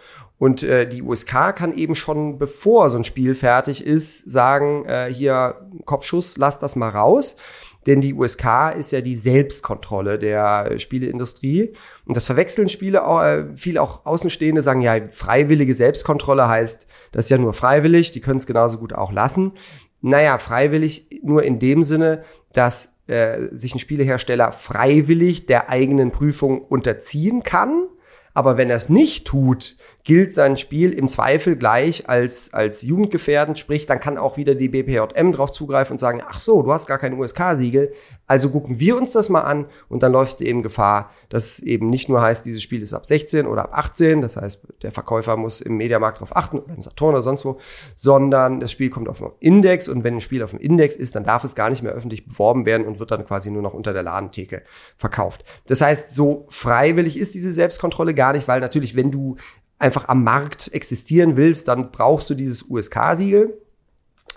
und 0.44 0.62
äh, 0.62 0.86
die 0.86 1.02
USK 1.02 1.56
kann 1.56 1.74
eben 1.78 1.96
schon, 1.96 2.38
bevor 2.38 2.90
so 2.90 2.98
ein 2.98 3.06
Spiel 3.06 3.34
fertig 3.34 3.88
ist, 3.88 4.30
sagen, 4.30 4.84
äh, 4.88 5.06
hier 5.06 5.70
Kopfschuss, 5.86 6.36
lass 6.38 6.60
das 6.60 6.76
mal 6.76 6.90
raus. 6.90 7.38
Denn 7.86 8.02
die 8.02 8.14
USK 8.14 8.76
ist 8.78 8.92
ja 8.92 9.00
die 9.00 9.16
Selbstkontrolle 9.16 10.20
der 10.20 10.78
Spieleindustrie. 10.80 11.72
Und 12.06 12.18
das 12.18 12.26
verwechseln 12.26 12.68
Spiele, 12.68 13.08
auch, 13.08 13.24
äh, 13.24 13.46
viele 13.56 13.82
auch 13.82 14.06
Außenstehende 14.06 14.62
sagen, 14.62 14.82
ja, 14.82 14.98
freiwillige 15.12 15.74
Selbstkontrolle 15.74 16.46
heißt, 16.46 16.88
das 17.14 17.28
ist 17.28 17.30
ja 17.30 17.38
nur 17.38 17.54
freiwillig, 17.54 18.12
die 18.12 18.20
können 18.20 18.36
es 18.36 18.46
genauso 18.46 18.80
gut 18.80 18.92
auch 18.92 19.14
lassen. 19.14 19.54
Naja, 20.02 20.40
freiwillig 20.40 21.22
nur 21.24 21.44
in 21.44 21.60
dem 21.60 21.84
Sinne, 21.84 22.26
dass 22.52 22.98
äh, 23.08 23.48
sich 23.54 23.74
ein 23.74 23.80
Spielehersteller 23.80 24.52
freiwillig 24.52 25.46
der 25.46 25.70
eigenen 25.70 26.12
Prüfung 26.12 26.62
unterziehen 26.62 27.44
kann. 27.44 27.88
Aber 28.34 28.58
wenn 28.58 28.70
er 28.70 28.78
es 28.78 28.90
nicht 28.90 29.26
tut, 29.26 29.76
gilt 30.04 30.34
sein 30.34 30.58
Spiel 30.58 30.92
im 30.92 31.08
Zweifel 31.08 31.56
gleich 31.56 32.10
als, 32.10 32.54
als 32.54 32.82
jugendgefährdend, 32.82 33.60
sprich, 33.60 33.86
dann 33.86 34.00
kann 34.00 34.18
auch 34.18 34.38
wieder 34.38 34.56
die 34.56 34.70
BPJM 34.70 35.32
drauf 35.32 35.52
zugreifen 35.52 35.94
und 35.94 36.00
sagen, 36.00 36.22
ach 36.28 36.40
so, 36.40 36.64
du 36.64 36.72
hast 36.72 36.88
gar 36.88 36.98
kein 36.98 37.14
USK-Siegel, 37.14 37.94
also 38.26 38.50
gucken 38.50 38.80
wir 38.80 38.96
uns 38.98 39.12
das 39.12 39.30
mal 39.30 39.42
an 39.42 39.66
und 39.90 40.02
dann 40.02 40.14
läufst 40.14 40.40
du 40.40 40.46
eben 40.46 40.62
Gefahr, 40.62 41.12
dass 41.30 41.60
eben 41.60 41.90
nicht 41.90 42.08
nur 42.08 42.22
heißt, 42.22 42.46
dieses 42.46 42.62
Spiel 42.62 42.82
ist 42.82 42.94
ab 42.94 43.06
16 43.06 43.46
oder 43.46 43.64
ab 43.64 43.72
18, 43.74 44.22
das 44.22 44.38
heißt, 44.38 44.66
der 44.82 44.92
Verkäufer 44.92 45.36
muss 45.36 45.60
im 45.62 45.76
Mediamarkt 45.76 46.22
drauf 46.22 46.36
achten 46.36 46.60
oder 46.60 46.74
im 46.74 46.82
Saturn 46.82 47.16
oder 47.16 47.22
sonst 47.22 47.44
wo, 47.44 47.60
sondern 47.96 48.60
das 48.60 48.72
Spiel 48.72 48.90
kommt 48.90 49.10
auf 49.10 49.22
einen 49.22 49.34
Index 49.40 49.90
und 49.90 50.04
wenn 50.04 50.16
ein 50.16 50.22
Spiel 50.22 50.42
auf 50.42 50.52
dem 50.52 50.60
Index 50.60 50.96
ist, 50.96 51.16
dann 51.16 51.26
darf 51.26 51.44
es 51.44 51.54
gar 51.54 51.70
nicht 51.70 51.84
mehr 51.84 51.92
öffentlich 51.92 52.26
beworben 52.26 52.66
werden 52.66 52.88
und 52.88 53.00
wird 53.00 53.12
dann 53.12 53.26
quasi 53.26 53.52
nur 53.52 53.62
noch 53.62 53.74
unter 53.74 53.92
der 53.92 54.04
Ladentheke 54.04 54.64
verkauft. 54.96 55.44
Das 55.68 55.82
heißt, 55.82 56.16
so 56.16 56.48
freiwillig 56.50 57.18
ist 57.18 57.36
diese 57.36 57.52
Selbstkontrolle 57.52 58.14
gar 58.14 58.34
nicht, 58.34 58.48
weil 58.48 58.62
natürlich, 58.62 58.96
wenn 58.96 59.12
du 59.12 59.36
einfach 59.80 60.08
am 60.08 60.24
Markt 60.24 60.74
existieren 60.74 61.36
willst, 61.36 61.68
dann 61.68 61.92
brauchst 61.92 62.30
du 62.30 62.36
dieses 62.36 62.70
USK-Siegel 62.70 63.58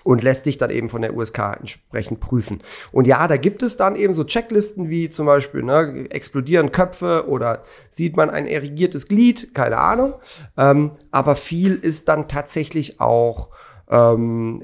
und 0.06 0.22
lässt 0.22 0.46
dich 0.46 0.56
dann 0.56 0.70
eben 0.70 0.88
von 0.88 1.02
der 1.02 1.16
USK 1.16 1.56
entsprechend 1.58 2.20
prüfen. 2.20 2.62
Und 2.92 3.08
ja, 3.08 3.26
da 3.26 3.36
gibt 3.36 3.64
es 3.64 3.76
dann 3.76 3.96
eben 3.96 4.14
so 4.14 4.22
Checklisten 4.22 4.88
wie 4.88 5.10
zum 5.10 5.26
Beispiel, 5.26 5.64
ne, 5.64 6.06
explodieren 6.10 6.70
Köpfe 6.70 7.28
oder 7.28 7.64
sieht 7.90 8.16
man 8.16 8.30
ein 8.30 8.46
erigiertes 8.46 9.08
Glied, 9.08 9.52
keine 9.52 9.78
Ahnung. 9.78 10.14
Ähm, 10.56 10.92
aber 11.10 11.34
viel 11.34 11.74
ist 11.74 12.08
dann 12.08 12.28
tatsächlich 12.28 13.00
auch 13.00 13.50
ähm, 13.88 14.62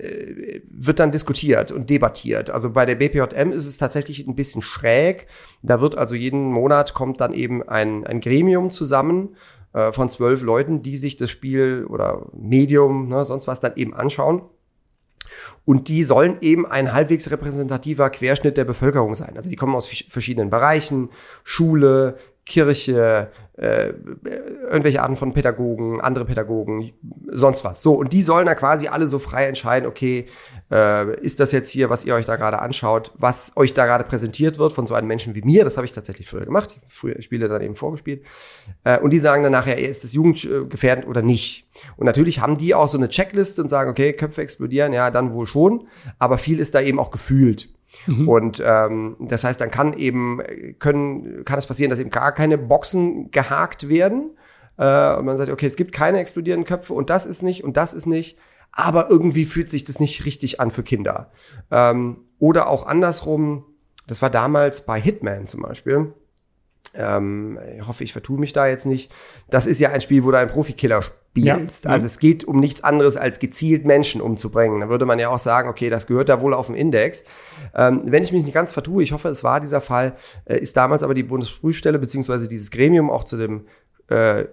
wird 0.68 1.00
dann 1.00 1.10
diskutiert 1.10 1.72
und 1.72 1.90
debattiert. 1.90 2.50
Also 2.50 2.70
bei 2.70 2.86
der 2.86 2.96
BPJM 2.96 3.52
ist 3.52 3.66
es 3.66 3.78
tatsächlich 3.78 4.26
ein 4.26 4.36
bisschen 4.36 4.62
schräg. 4.62 5.26
Da 5.62 5.80
wird 5.80 5.96
also 5.96 6.14
jeden 6.14 6.52
Monat 6.52 6.94
kommt 6.94 7.20
dann 7.20 7.32
eben 7.32 7.68
ein, 7.68 8.06
ein 8.06 8.20
Gremium 8.20 8.70
zusammen 8.70 9.36
äh, 9.72 9.90
von 9.90 10.08
zwölf 10.08 10.42
Leuten, 10.42 10.82
die 10.82 10.96
sich 10.96 11.16
das 11.16 11.30
Spiel 11.30 11.84
oder 11.88 12.26
Medium, 12.32 13.08
ne, 13.08 13.24
sonst 13.24 13.48
was 13.48 13.58
dann 13.58 13.72
eben 13.74 13.94
anschauen. 13.94 14.42
Und 15.64 15.88
die 15.88 16.02
sollen 16.04 16.38
eben 16.40 16.66
ein 16.66 16.92
halbwegs 16.92 17.30
repräsentativer 17.30 18.10
Querschnitt 18.10 18.56
der 18.56 18.64
Bevölkerung 18.64 19.14
sein. 19.14 19.36
Also 19.36 19.48
die 19.48 19.56
kommen 19.56 19.74
aus 19.74 19.88
verschiedenen 20.08 20.50
Bereichen, 20.50 21.10
Schule, 21.44 22.16
Kirche, 22.44 23.30
äh, 23.56 23.92
irgendwelche 24.64 25.00
Arten 25.02 25.14
von 25.14 25.32
Pädagogen, 25.32 26.00
andere 26.00 26.24
Pädagogen, 26.24 26.92
sonst 27.30 27.64
was. 27.64 27.82
So, 27.82 27.94
und 27.94 28.12
die 28.12 28.22
sollen 28.22 28.46
da 28.46 28.54
quasi 28.54 28.88
alle 28.88 29.06
so 29.06 29.20
frei 29.20 29.46
entscheiden, 29.46 29.88
okay, 29.88 30.26
äh, 30.70 31.20
ist 31.20 31.38
das 31.38 31.52
jetzt 31.52 31.68
hier, 31.68 31.88
was 31.88 32.04
ihr 32.04 32.14
euch 32.14 32.26
da 32.26 32.34
gerade 32.34 32.60
anschaut, 32.60 33.12
was 33.16 33.52
euch 33.56 33.74
da 33.74 33.86
gerade 33.86 34.02
präsentiert 34.02 34.58
wird 34.58 34.72
von 34.72 34.88
so 34.88 34.94
einem 34.94 35.06
Menschen 35.06 35.36
wie 35.36 35.42
mir, 35.42 35.62
das 35.62 35.76
habe 35.76 35.86
ich 35.86 35.92
tatsächlich 35.92 36.28
früher 36.28 36.44
gemacht, 36.44 36.80
früher 36.88 37.22
Spiele 37.22 37.46
dann 37.46 37.62
eben 37.62 37.76
vorgespielt, 37.76 38.24
äh, 38.82 38.98
und 38.98 39.10
die 39.10 39.20
sagen 39.20 39.44
dann 39.44 39.52
nachher, 39.52 39.78
ist 39.78 40.02
das 40.02 40.12
jugendgefährdend 40.12 41.06
oder 41.06 41.22
nicht? 41.22 41.68
Und 41.96 42.06
natürlich 42.06 42.40
haben 42.40 42.56
die 42.56 42.74
auch 42.74 42.88
so 42.88 42.98
eine 42.98 43.08
Checkliste 43.08 43.62
und 43.62 43.68
sagen, 43.68 43.90
okay, 43.90 44.12
Köpfe 44.14 44.42
explodieren, 44.42 44.92
ja, 44.92 45.12
dann 45.12 45.32
wohl 45.32 45.46
schon, 45.46 45.86
aber 46.18 46.38
viel 46.38 46.58
ist 46.58 46.74
da 46.74 46.80
eben 46.80 46.98
auch 46.98 47.12
gefühlt. 47.12 47.68
Mhm. 48.06 48.28
Und 48.28 48.62
ähm, 48.64 49.16
das 49.20 49.44
heißt, 49.44 49.60
dann 49.60 49.70
kann 49.70 49.92
eben 49.94 50.40
können 50.78 51.44
kann 51.44 51.58
es 51.58 51.66
passieren, 51.66 51.90
dass 51.90 51.98
eben 51.98 52.10
gar 52.10 52.32
keine 52.32 52.58
Boxen 52.58 53.30
gehakt 53.30 53.88
werden. 53.88 54.36
Äh, 54.78 55.16
und 55.16 55.24
man 55.24 55.36
sagt, 55.36 55.50
okay, 55.50 55.66
es 55.66 55.76
gibt 55.76 55.92
keine 55.92 56.18
explodierenden 56.18 56.66
Köpfe 56.66 56.94
und 56.94 57.10
das 57.10 57.26
ist 57.26 57.42
nicht 57.42 57.64
und 57.64 57.76
das 57.76 57.92
ist 57.92 58.06
nicht. 58.06 58.38
Aber 58.72 59.10
irgendwie 59.10 59.44
fühlt 59.44 59.70
sich 59.70 59.84
das 59.84 60.00
nicht 60.00 60.24
richtig 60.24 60.60
an 60.60 60.70
für 60.70 60.82
Kinder. 60.82 61.30
Ähm, 61.70 62.20
oder 62.38 62.68
auch 62.68 62.86
andersrum. 62.86 63.66
Das 64.06 64.22
war 64.22 64.30
damals 64.30 64.84
bei 64.84 65.00
Hitman 65.00 65.46
zum 65.46 65.62
Beispiel 65.62 66.14
ähm, 66.94 67.58
ich 67.78 67.86
hoffe, 67.86 68.04
ich 68.04 68.12
vertue 68.12 68.38
mich 68.38 68.52
da 68.52 68.66
jetzt 68.66 68.86
nicht. 68.86 69.12
Das 69.48 69.66
ist 69.66 69.80
ja 69.80 69.90
ein 69.90 70.00
Spiel, 70.00 70.24
wo 70.24 70.30
du 70.30 70.38
einen 70.38 70.50
Profikiller 70.50 71.02
spielst. 71.02 71.86
Ja. 71.86 71.90
Also 71.90 72.06
es 72.06 72.18
geht 72.18 72.44
um 72.44 72.58
nichts 72.58 72.84
anderes 72.84 73.16
als 73.16 73.38
gezielt 73.38 73.84
Menschen 73.84 74.20
umzubringen. 74.20 74.80
Da 74.80 74.88
würde 74.88 75.06
man 75.06 75.18
ja 75.18 75.30
auch 75.30 75.38
sagen, 75.38 75.68
okay, 75.68 75.88
das 75.88 76.06
gehört 76.06 76.28
da 76.28 76.40
wohl 76.40 76.54
auf 76.54 76.66
den 76.66 76.74
Index. 76.74 77.24
Ähm, 77.74 78.02
wenn 78.04 78.22
ich 78.22 78.32
mich 78.32 78.44
nicht 78.44 78.54
ganz 78.54 78.72
vertue, 78.72 79.02
ich 79.02 79.12
hoffe, 79.12 79.28
es 79.28 79.42
war 79.42 79.60
dieser 79.60 79.80
Fall, 79.80 80.16
äh, 80.44 80.58
ist 80.58 80.76
damals 80.76 81.02
aber 81.02 81.14
die 81.14 81.22
Bundesprüfstelle 81.22 81.98
beziehungsweise 81.98 82.48
dieses 82.48 82.70
Gremium 82.70 83.10
auch 83.10 83.24
zu 83.24 83.36
dem 83.36 83.66
äh, 84.08 84.44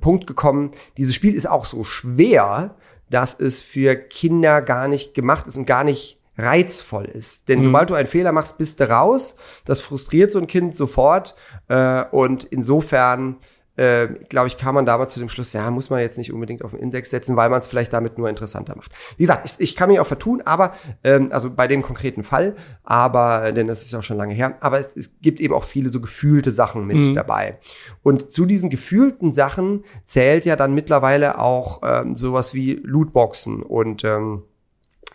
Punkt 0.00 0.26
gekommen, 0.26 0.72
dieses 0.96 1.14
Spiel 1.14 1.34
ist 1.34 1.48
auch 1.48 1.64
so 1.64 1.84
schwer, 1.84 2.74
dass 3.08 3.38
es 3.38 3.60
für 3.60 3.94
Kinder 3.94 4.60
gar 4.62 4.88
nicht 4.88 5.14
gemacht 5.14 5.46
ist 5.46 5.56
und 5.56 5.64
gar 5.64 5.84
nicht 5.84 6.15
reizvoll 6.38 7.06
ist. 7.06 7.48
Denn 7.48 7.60
mhm. 7.60 7.64
sobald 7.64 7.90
du 7.90 7.94
einen 7.94 8.08
Fehler 8.08 8.32
machst, 8.32 8.58
bist 8.58 8.80
du 8.80 8.88
raus. 8.88 9.36
Das 9.64 9.80
frustriert 9.80 10.30
so 10.30 10.38
ein 10.38 10.46
Kind 10.46 10.76
sofort. 10.76 11.34
Äh, 11.68 12.04
und 12.10 12.44
insofern, 12.44 13.36
äh, 13.76 14.08
glaube 14.28 14.46
ich, 14.46 14.58
kam 14.58 14.74
man 14.74 14.86
damals 14.86 15.12
zu 15.14 15.20
dem 15.20 15.28
Schluss, 15.28 15.52
ja, 15.52 15.70
muss 15.70 15.90
man 15.90 16.00
jetzt 16.00 16.18
nicht 16.18 16.32
unbedingt 16.32 16.62
auf 16.62 16.72
den 16.72 16.80
Index 16.80 17.10
setzen, 17.10 17.36
weil 17.36 17.48
man 17.48 17.58
es 17.58 17.66
vielleicht 17.66 17.92
damit 17.92 18.18
nur 18.18 18.28
interessanter 18.28 18.76
macht. 18.76 18.92
Wie 19.16 19.22
gesagt, 19.22 19.46
ich, 19.46 19.60
ich 19.60 19.76
kann 19.76 19.88
mich 19.88 20.00
auch 20.00 20.06
vertun, 20.06 20.42
aber, 20.44 20.74
ähm, 21.04 21.28
also 21.30 21.50
bei 21.50 21.66
dem 21.66 21.82
konkreten 21.82 22.22
Fall, 22.22 22.56
aber, 22.84 23.52
denn 23.52 23.66
das 23.66 23.82
ist 23.82 23.94
auch 23.94 24.02
schon 24.02 24.16
lange 24.16 24.34
her, 24.34 24.56
aber 24.60 24.78
es, 24.78 24.96
es 24.96 25.20
gibt 25.20 25.40
eben 25.40 25.54
auch 25.54 25.64
viele 25.64 25.90
so 25.90 26.00
gefühlte 26.00 26.52
Sachen 26.52 26.86
mit 26.86 26.98
mhm. 26.98 27.14
dabei. 27.14 27.58
Und 28.02 28.30
zu 28.30 28.46
diesen 28.46 28.70
gefühlten 28.70 29.32
Sachen 29.32 29.84
zählt 30.04 30.44
ja 30.44 30.56
dann 30.56 30.74
mittlerweile 30.74 31.38
auch 31.38 31.80
ähm, 31.82 32.16
sowas 32.16 32.54
wie 32.54 32.80
Lootboxen 32.82 33.62
und 33.62 34.04
ähm, 34.04 34.42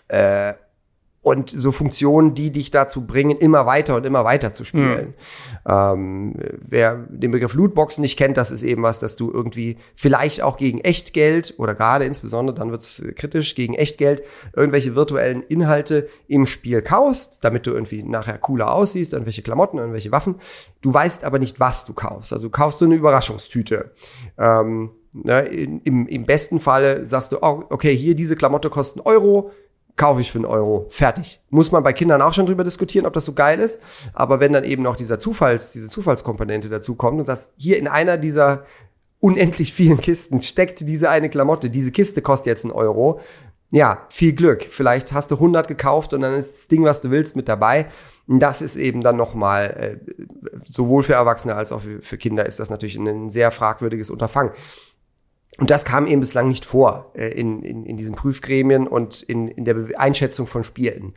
äh, 0.08 0.54
und 1.24 1.52
so 1.52 1.72
Funktionen, 1.72 2.34
die 2.34 2.52
dich 2.52 2.72
dazu 2.72 3.06
bringen, 3.06 3.38
immer 3.38 3.68
weiter 3.68 3.96
und 3.96 4.08
immer 4.08 4.26
weiter 4.26 4.54
zu 4.54 4.66
spielen. 4.66 5.14
Mhm. 5.68 5.72
Ähm, 5.72 6.36
wer 6.60 6.96
den 6.96 7.30
Begriff 7.30 7.54
Lootbox 7.54 8.00
nicht 8.00 8.18
kennt, 8.18 8.38
das 8.38 8.50
ist 8.50 8.64
eben 8.64 8.82
was, 8.82 9.00
dass 9.00 9.18
du 9.18 9.32
irgendwie 9.32 9.78
vielleicht 9.94 10.42
auch 10.42 10.58
gegen 10.58 10.80
Echtgeld 10.80 11.54
oder 11.58 11.76
gerade 11.76 12.06
insbesondere, 12.06 12.58
dann 12.58 12.72
wird's 12.72 13.04
kritisch, 13.16 13.54
gegen 13.54 13.76
Echtgeld 13.76 14.24
irgendwelche 14.56 14.96
virtuellen 14.96 15.44
Inhalte 15.44 16.10
im 16.28 16.48
Spiel 16.48 16.82
kaufst, 16.82 17.38
damit 17.42 17.68
du 17.68 17.72
irgendwie 17.72 18.02
nachher 18.02 18.40
cooler 18.40 18.74
aussiehst, 18.74 19.14
irgendwelche 19.14 19.44
Klamotten, 19.44 19.78
irgendwelche 19.78 20.12
Waffen. 20.12 20.36
Du 20.82 20.92
weißt 20.92 21.24
aber 21.24 21.38
nicht, 21.38 21.60
was 21.60 21.86
du 21.86 21.94
kaufst. 21.94 22.34
Also 22.34 22.48
du 22.48 22.52
kaufst 22.52 22.80
so 22.80 22.86
eine 22.86 22.96
Überraschungstüte. 22.96 23.92
Ähm, 24.40 24.90
ne, 25.14 25.42
im, 25.42 26.08
Im 26.08 26.26
besten 26.26 26.60
Falle 26.60 27.06
sagst 27.06 27.32
du, 27.32 27.38
oh, 27.42 27.66
okay, 27.70 27.96
hier 27.96 28.16
diese 28.16 28.36
Klamotte 28.36 28.72
kosten 28.72 29.02
Euro, 29.02 29.52
kaufe 29.96 30.22
ich 30.22 30.32
für 30.32 30.40
einen 30.40 30.46
Euro. 30.46 30.86
Fertig. 30.90 31.42
Muss 31.50 31.72
man 31.72 31.84
bei 31.84 31.94
Kindern 31.94 32.22
auch 32.22 32.34
schon 32.34 32.46
drüber 32.46 32.64
diskutieren, 32.64 33.06
ob 33.06 33.14
das 33.14 33.26
so 33.26 33.34
geil 33.34 33.60
ist. 33.60 33.80
Aber 34.14 34.40
wenn 34.40 34.54
dann 34.54 34.64
eben 34.64 34.84
noch 34.84 34.96
dieser 34.96 35.20
Zufalls, 35.20 35.72
diese 35.72 35.90
Zufallskomponente 35.90 36.70
dazu 36.70 36.96
kommt 36.96 37.20
und 37.20 37.26
sagst, 37.26 37.52
hier 37.58 37.78
in 37.78 37.88
einer 37.88 38.18
dieser 38.18 38.66
unendlich 39.20 39.74
vielen 39.74 40.00
Kisten 40.02 40.42
steckt 40.42 40.82
diese 40.82 41.10
eine 41.10 41.30
Klamotte, 41.30 41.70
diese 41.70 41.92
Kiste 41.92 42.22
kostet 42.22 42.48
jetzt 42.48 42.66
einen 42.66 42.74
Euro. 42.74 43.20
Ja, 43.74 44.06
viel 44.10 44.34
Glück. 44.34 44.64
Vielleicht 44.64 45.14
hast 45.14 45.32
du 45.32 45.36
100 45.36 45.68
gekauft 45.68 46.14
und 46.14 46.22
dann 46.22 46.34
ist 46.34 46.52
das 46.52 46.68
Ding, 46.68 46.84
was 46.84 47.00
du 47.00 47.10
willst, 47.10 47.38
mit 47.38 47.48
dabei. 47.48 47.88
Das 48.28 48.62
ist 48.62 48.76
eben 48.76 49.02
dann 49.02 49.16
nochmal, 49.16 50.00
äh, 50.10 50.24
sowohl 50.66 51.04
für 51.04 51.14
Erwachsene 51.14 51.56
als 51.56 51.72
auch 51.72 51.82
für, 51.82 52.02
für 52.02 52.18
Kinder 52.18 52.46
ist 52.46 52.60
das 52.60 52.70
natürlich 52.70 52.98
ein 52.98 53.32
sehr 53.32 53.50
fragwürdiges 53.50 54.10
Unterfangen. 54.10 54.52
Und 55.58 55.70
das 55.70 55.86
kam 55.86 56.08
eben 56.08 56.22
bislang 56.22 56.48
nicht 56.48 56.66
vor 56.66 57.12
äh, 57.14 57.28
in, 57.28 57.62
in, 57.64 57.86
in 57.86 57.98
diesen 57.98 58.16
Prüfgremien 58.16 58.88
und 58.88 59.22
in, 59.22 59.48
in 59.48 59.66
der 59.66 59.76
Einschätzung 59.98 60.48
von 60.48 60.64
Spielen. 60.64 61.14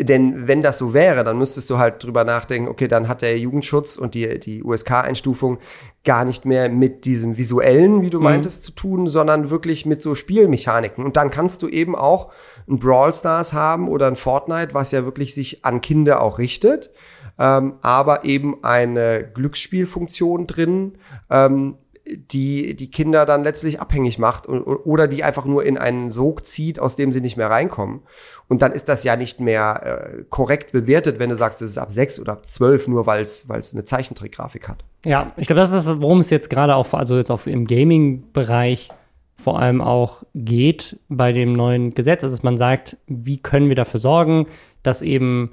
Denn 0.00 0.46
wenn 0.46 0.62
das 0.62 0.78
so 0.78 0.94
wäre, 0.94 1.24
dann 1.24 1.38
müsstest 1.38 1.70
du 1.70 1.78
halt 1.78 2.04
drüber 2.04 2.22
nachdenken, 2.22 2.68
okay, 2.68 2.86
dann 2.86 3.08
hat 3.08 3.20
der 3.20 3.36
Jugendschutz 3.36 3.96
und 3.96 4.14
die, 4.14 4.38
die 4.38 4.62
USK-Einstufung 4.62 5.58
gar 6.04 6.24
nicht 6.24 6.44
mehr 6.44 6.68
mit 6.68 7.04
diesem 7.04 7.36
visuellen, 7.36 8.00
wie 8.02 8.10
du 8.10 8.18
mhm. 8.18 8.24
meintest, 8.24 8.62
zu 8.62 8.72
tun, 8.72 9.08
sondern 9.08 9.50
wirklich 9.50 9.86
mit 9.86 10.00
so 10.00 10.14
Spielmechaniken. 10.14 11.04
Und 11.04 11.16
dann 11.16 11.32
kannst 11.32 11.62
du 11.62 11.68
eben 11.68 11.96
auch 11.96 12.30
ein 12.68 12.78
Brawl 12.78 13.12
Stars 13.12 13.52
haben 13.54 13.88
oder 13.88 14.06
ein 14.06 14.14
Fortnite, 14.14 14.72
was 14.72 14.92
ja 14.92 15.04
wirklich 15.04 15.34
sich 15.34 15.64
an 15.64 15.80
Kinder 15.80 16.22
auch 16.22 16.38
richtet, 16.38 16.90
ähm, 17.36 17.74
aber 17.82 18.24
eben 18.24 18.62
eine 18.62 19.28
Glücksspielfunktion 19.34 20.46
drin, 20.46 20.98
ähm, 21.28 21.74
die 22.16 22.74
die 22.74 22.90
Kinder 22.90 23.26
dann 23.26 23.42
letztlich 23.42 23.80
abhängig 23.80 24.18
macht 24.18 24.48
oder 24.48 25.08
die 25.08 25.24
einfach 25.24 25.44
nur 25.44 25.64
in 25.64 25.78
einen 25.78 26.10
Sog 26.10 26.46
zieht, 26.46 26.80
aus 26.80 26.96
dem 26.96 27.12
sie 27.12 27.20
nicht 27.20 27.36
mehr 27.36 27.50
reinkommen. 27.50 28.00
Und 28.48 28.62
dann 28.62 28.72
ist 28.72 28.88
das 28.88 29.04
ja 29.04 29.16
nicht 29.16 29.40
mehr 29.40 29.82
äh, 29.84 30.24
korrekt 30.30 30.72
bewertet, 30.72 31.18
wenn 31.18 31.30
du 31.30 31.36
sagst, 31.36 31.62
es 31.62 31.72
ist 31.72 31.78
ab 31.78 31.92
sechs 31.92 32.18
oder 32.18 32.32
ab 32.32 32.46
zwölf, 32.46 32.88
nur 32.88 33.06
weil 33.06 33.20
es 33.20 33.48
eine 33.50 33.84
Zeichentrickgrafik 33.84 34.68
hat. 34.68 34.84
Ja, 35.04 35.32
ich 35.36 35.46
glaube, 35.46 35.60
das 35.60 35.70
ist 35.70 35.86
das, 35.86 36.00
worum 36.00 36.20
es 36.20 36.30
jetzt 36.30 36.50
gerade 36.50 36.74
auch, 36.76 36.92
also 36.94 37.16
jetzt 37.16 37.30
auch 37.30 37.46
im 37.46 37.66
Gaming-Bereich 37.66 38.90
vor 39.36 39.60
allem 39.60 39.80
auch 39.80 40.24
geht 40.34 40.98
bei 41.08 41.32
dem 41.32 41.52
neuen 41.52 41.94
Gesetz. 41.94 42.24
Also 42.24 42.34
dass 42.34 42.42
man 42.42 42.58
sagt, 42.58 42.96
wie 43.06 43.38
können 43.38 43.68
wir 43.68 43.76
dafür 43.76 44.00
sorgen, 44.00 44.46
dass 44.82 45.00
eben 45.00 45.52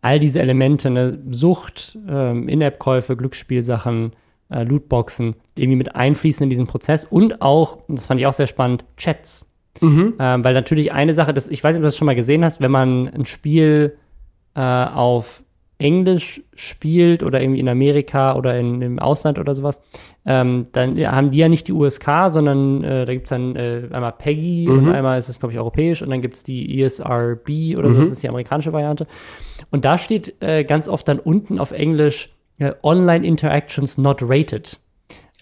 all 0.00 0.18
diese 0.18 0.40
Elemente, 0.40 0.88
eine 0.88 1.18
Sucht, 1.30 1.98
ähm, 2.08 2.48
In-App-Käufe, 2.48 3.16
Glücksspielsachen, 3.16 4.12
äh, 4.50 4.64
Lootboxen 4.64 5.36
irgendwie 5.56 5.76
mit 5.76 5.94
einfließen 5.94 6.44
in 6.44 6.50
diesen 6.50 6.66
Prozess 6.66 7.04
und 7.04 7.42
auch, 7.42 7.78
das 7.88 8.06
fand 8.06 8.20
ich 8.20 8.26
auch 8.26 8.32
sehr 8.32 8.46
spannend, 8.46 8.84
Chats. 8.96 9.46
Mhm. 9.80 10.14
Ähm, 10.18 10.44
weil 10.44 10.54
natürlich 10.54 10.92
eine 10.92 11.14
Sache, 11.14 11.32
das, 11.32 11.48
ich 11.48 11.62
weiß 11.62 11.74
nicht, 11.74 11.80
ob 11.80 11.82
du 11.82 11.86
das 11.88 11.96
schon 11.96 12.06
mal 12.06 12.16
gesehen 12.16 12.44
hast, 12.44 12.60
wenn 12.60 12.70
man 12.70 13.08
ein 13.08 13.24
Spiel 13.24 13.96
äh, 14.54 14.60
auf 14.60 15.42
Englisch 15.80 16.42
spielt 16.54 17.22
oder 17.22 17.40
irgendwie 17.40 17.60
in 17.60 17.68
Amerika 17.68 18.36
oder 18.36 18.58
in, 18.58 18.82
im 18.82 18.98
Ausland 18.98 19.38
oder 19.38 19.54
sowas, 19.54 19.80
ähm, 20.26 20.66
dann 20.72 20.98
haben 20.98 21.30
die 21.30 21.38
ja 21.38 21.48
nicht 21.48 21.68
die 21.68 21.72
USK, 21.72 22.28
sondern 22.28 22.84
äh, 22.84 23.06
da 23.06 23.12
gibt 23.12 23.24
es 23.24 23.30
dann 23.30 23.56
äh, 23.56 23.88
einmal 23.90 24.12
PEGI 24.12 24.66
mhm. 24.68 24.78
und 24.78 24.92
einmal 24.92 25.18
ist 25.18 25.30
es, 25.30 25.38
glaube 25.38 25.54
ich, 25.54 25.58
europäisch 25.58 26.02
und 26.02 26.10
dann 26.10 26.20
gibt 26.20 26.36
es 26.36 26.44
die 26.44 26.82
ESRB 26.82 27.78
oder 27.78 27.88
mhm. 27.88 27.94
so, 27.94 28.00
das 28.00 28.10
ist 28.10 28.22
die 28.22 28.28
amerikanische 28.28 28.74
Variante. 28.74 29.06
Und 29.70 29.86
da 29.86 29.96
steht 29.96 30.34
äh, 30.40 30.64
ganz 30.64 30.86
oft 30.86 31.08
dann 31.08 31.18
unten 31.18 31.58
auf 31.58 31.72
Englisch 31.72 32.34
äh, 32.60 32.72
Online 32.82 33.26
Interactions 33.26 33.98
not 33.98 34.22
rated. 34.22 34.78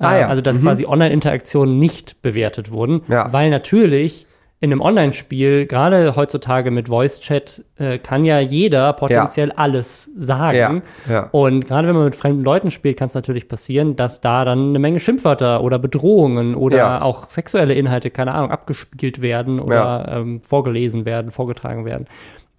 Ah, 0.00 0.16
ja. 0.16 0.28
Also, 0.28 0.42
dass 0.42 0.58
mhm. 0.58 0.62
quasi 0.62 0.86
Online-Interaktionen 0.86 1.78
nicht 1.78 2.22
bewertet 2.22 2.70
wurden, 2.70 3.02
ja. 3.08 3.32
weil 3.32 3.50
natürlich 3.50 4.26
in 4.60 4.72
einem 4.72 4.80
Online-Spiel, 4.80 5.66
gerade 5.66 6.16
heutzutage 6.16 6.72
mit 6.72 6.88
Voice-Chat, 6.88 7.64
äh, 7.76 7.98
kann 7.98 8.24
ja 8.24 8.40
jeder 8.40 8.92
potenziell 8.92 9.48
ja. 9.48 9.54
alles 9.54 10.10
sagen. 10.16 10.82
Ja. 11.08 11.12
Ja. 11.12 11.28
Und 11.30 11.66
gerade 11.66 11.86
wenn 11.86 11.94
man 11.94 12.06
mit 12.06 12.16
fremden 12.16 12.42
Leuten 12.42 12.72
spielt, 12.72 12.96
kann 12.96 13.06
es 13.06 13.14
natürlich 13.14 13.46
passieren, 13.46 13.94
dass 13.94 14.20
da 14.20 14.44
dann 14.44 14.70
eine 14.70 14.80
Menge 14.80 14.98
Schimpfwörter 14.98 15.62
oder 15.62 15.78
Bedrohungen 15.78 16.56
oder 16.56 17.04
auch 17.04 17.30
sexuelle 17.30 17.74
Inhalte, 17.74 18.10
keine 18.10 18.34
Ahnung, 18.34 18.50
abgespielt 18.50 19.20
werden 19.20 19.60
oder 19.60 20.08
ähm, 20.10 20.42
vorgelesen 20.42 21.04
werden, 21.04 21.30
vorgetragen 21.30 21.84
werden. 21.84 22.06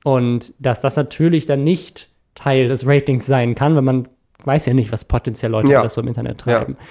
Und 0.06 0.54
dass 0.60 0.80
das 0.80 0.96
natürlich 0.96 1.48
dann 1.48 1.66
nicht 1.66 2.08
Teil 2.34 2.70
des 2.70 2.88
Ratings 2.88 3.26
sein 3.26 3.56
kann, 3.56 3.76
wenn 3.76 3.84
man 3.84 4.08
weiß 4.44 4.66
ja 4.66 4.74
nicht, 4.74 4.92
was 4.92 5.06
potenziell 5.06 5.52
Leute 5.52 5.70
ja. 5.70 5.84
das 5.84 5.94
so 5.94 6.02
im 6.02 6.08
Internet 6.08 6.40
treiben. 6.40 6.78
Ja. 6.80 6.86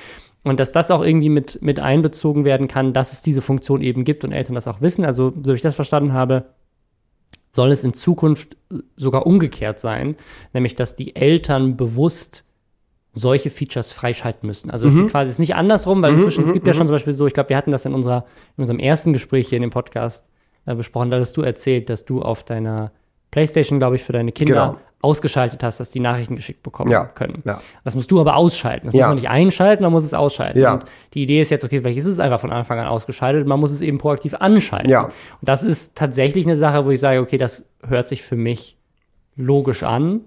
Und 0.50 0.60
dass 0.60 0.72
das 0.72 0.90
auch 0.90 1.02
irgendwie 1.02 1.28
mit, 1.28 1.60
mit 1.62 1.80
einbezogen 1.80 2.44
werden 2.44 2.68
kann, 2.68 2.92
dass 2.92 3.12
es 3.12 3.22
diese 3.22 3.42
Funktion 3.42 3.82
eben 3.82 4.04
gibt 4.04 4.24
und 4.24 4.32
Eltern 4.32 4.54
das 4.54 4.68
auch 4.68 4.80
wissen. 4.80 5.04
Also, 5.04 5.32
so 5.42 5.52
wie 5.52 5.56
ich 5.56 5.62
das 5.62 5.74
verstanden 5.74 6.12
habe, 6.12 6.46
soll 7.50 7.72
es 7.72 7.84
in 7.84 7.92
Zukunft 7.92 8.56
sogar 8.96 9.26
umgekehrt 9.26 9.80
sein, 9.80 10.16
nämlich 10.52 10.76
dass 10.76 10.96
die 10.96 11.16
Eltern 11.16 11.76
bewusst 11.76 12.44
solche 13.12 13.50
Features 13.50 13.90
freischalten 13.90 14.46
müssen. 14.46 14.70
Also 14.70 14.88
mhm. 14.88 15.06
ist 15.06 15.10
quasi 15.10 15.30
ist 15.30 15.38
nicht 15.38 15.56
andersrum, 15.56 16.00
weil 16.02 16.12
mhm, 16.12 16.18
inzwischen, 16.18 16.44
es 16.44 16.50
mhm, 16.50 16.54
gibt 16.54 16.66
ja 16.66 16.74
schon 16.74 16.84
mhm. 16.84 16.88
zum 16.88 16.94
Beispiel 16.94 17.14
so, 17.14 17.26
ich 17.26 17.34
glaube, 17.34 17.48
wir 17.48 17.56
hatten 17.56 17.70
das 17.70 17.84
in, 17.84 17.94
unserer, 17.94 18.26
in 18.56 18.62
unserem 18.62 18.78
ersten 18.78 19.12
Gespräch 19.12 19.48
hier 19.48 19.56
in 19.56 19.62
dem 19.62 19.70
Podcast 19.70 20.30
äh, 20.66 20.74
besprochen, 20.74 21.10
da 21.10 21.18
hast 21.18 21.36
du 21.36 21.42
erzählt, 21.42 21.90
dass 21.90 22.04
du 22.04 22.22
auf 22.22 22.44
deiner 22.44 22.92
Playstation, 23.30 23.78
glaube 23.78 23.96
ich, 23.96 24.04
für 24.04 24.12
deine 24.12 24.30
Kinder 24.30 24.54
genau 24.54 24.87
ausgeschaltet 25.00 25.62
hast, 25.62 25.78
dass 25.78 25.90
die 25.90 26.00
Nachrichten 26.00 26.34
geschickt 26.34 26.62
bekommen 26.62 26.90
ja, 26.90 27.04
können. 27.04 27.42
Ja. 27.44 27.60
Das 27.84 27.94
musst 27.94 28.10
du 28.10 28.20
aber 28.20 28.36
ausschalten. 28.36 28.86
Das 28.86 28.94
ja. 28.94 29.06
muss 29.06 29.10
man 29.10 29.16
nicht 29.16 29.30
einschalten, 29.30 29.82
man 29.84 29.92
muss 29.92 30.02
es 30.02 30.12
ausschalten. 30.12 30.58
Ja. 30.58 30.74
Und 30.74 30.84
die 31.14 31.22
Idee 31.22 31.40
ist 31.40 31.50
jetzt, 31.50 31.64
okay, 31.64 31.80
vielleicht 31.80 31.98
ist 31.98 32.06
es 32.06 32.18
einfach 32.18 32.40
von 32.40 32.50
Anfang 32.50 32.80
an 32.80 32.88
ausgeschaltet, 32.88 33.46
man 33.46 33.60
muss 33.60 33.70
es 33.70 33.80
eben 33.80 33.98
proaktiv 33.98 34.34
anschalten. 34.34 34.90
Ja. 34.90 35.04
Und 35.04 35.12
das 35.42 35.62
ist 35.62 35.96
tatsächlich 35.96 36.46
eine 36.46 36.56
Sache, 36.56 36.84
wo 36.84 36.90
ich 36.90 37.00
sage, 37.00 37.20
okay, 37.20 37.38
das 37.38 37.68
hört 37.86 38.08
sich 38.08 38.22
für 38.22 38.34
mich 38.34 38.76
logisch 39.36 39.84
an, 39.84 40.22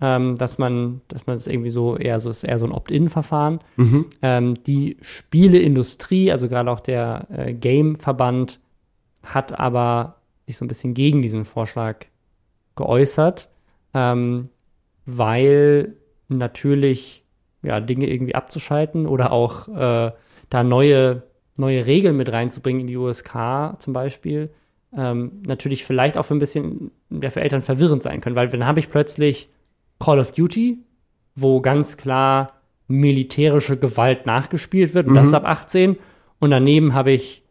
ähm, 0.00 0.36
dass 0.36 0.58
man, 0.58 1.02
dass 1.06 1.28
man 1.28 1.36
es 1.36 1.46
irgendwie 1.46 1.70
so 1.70 1.96
eher 1.96 2.18
so 2.18 2.28
ist 2.28 2.42
eher 2.42 2.58
so 2.58 2.66
ein 2.66 2.72
Opt-in-Verfahren. 2.72 3.60
Mhm. 3.76 4.06
Ähm, 4.22 4.54
die 4.64 4.96
Spieleindustrie, 5.02 6.32
also 6.32 6.48
gerade 6.48 6.70
auch 6.72 6.80
der 6.80 7.28
äh, 7.30 7.54
Game-Verband, 7.54 8.58
hat 9.22 9.58
aber 9.58 10.16
sich 10.46 10.56
so 10.56 10.64
ein 10.64 10.68
bisschen 10.68 10.94
gegen 10.94 11.22
diesen 11.22 11.44
Vorschlag 11.44 12.06
geäußert 12.74 13.48
ähm, 13.96 14.50
weil 15.06 15.94
natürlich 16.28 17.24
ja, 17.62 17.80
Dinge 17.80 18.08
irgendwie 18.08 18.34
abzuschalten 18.34 19.06
oder 19.06 19.32
auch 19.32 19.68
äh, 19.68 20.12
da 20.50 20.62
neue, 20.62 21.22
neue 21.56 21.86
Regeln 21.86 22.16
mit 22.16 22.30
reinzubringen 22.30 22.82
in 22.82 22.86
die 22.88 22.96
USK 22.96 23.76
zum 23.78 23.94
Beispiel, 23.94 24.50
ähm, 24.94 25.42
natürlich 25.46 25.84
vielleicht 25.84 26.18
auch 26.18 26.24
für 26.24 26.34
ein 26.34 26.40
bisschen 26.40 26.90
ja, 27.10 27.30
für 27.30 27.40
Eltern 27.40 27.62
verwirrend 27.62 28.02
sein 28.02 28.20
können, 28.20 28.36
weil 28.36 28.48
dann 28.48 28.66
habe 28.66 28.80
ich 28.80 28.90
plötzlich 28.90 29.48
Call 29.98 30.18
of 30.18 30.32
Duty, 30.32 30.78
wo 31.34 31.62
ganz 31.62 31.96
klar 31.96 32.52
militärische 32.88 33.78
Gewalt 33.78 34.26
nachgespielt 34.26 34.94
wird, 34.94 35.06
und 35.06 35.12
mhm. 35.12 35.16
das 35.16 35.28
ist 35.28 35.34
ab 35.34 35.46
18. 35.46 35.96
Und 36.38 36.50
daneben 36.50 36.92
habe 36.92 37.12
ich 37.12 37.42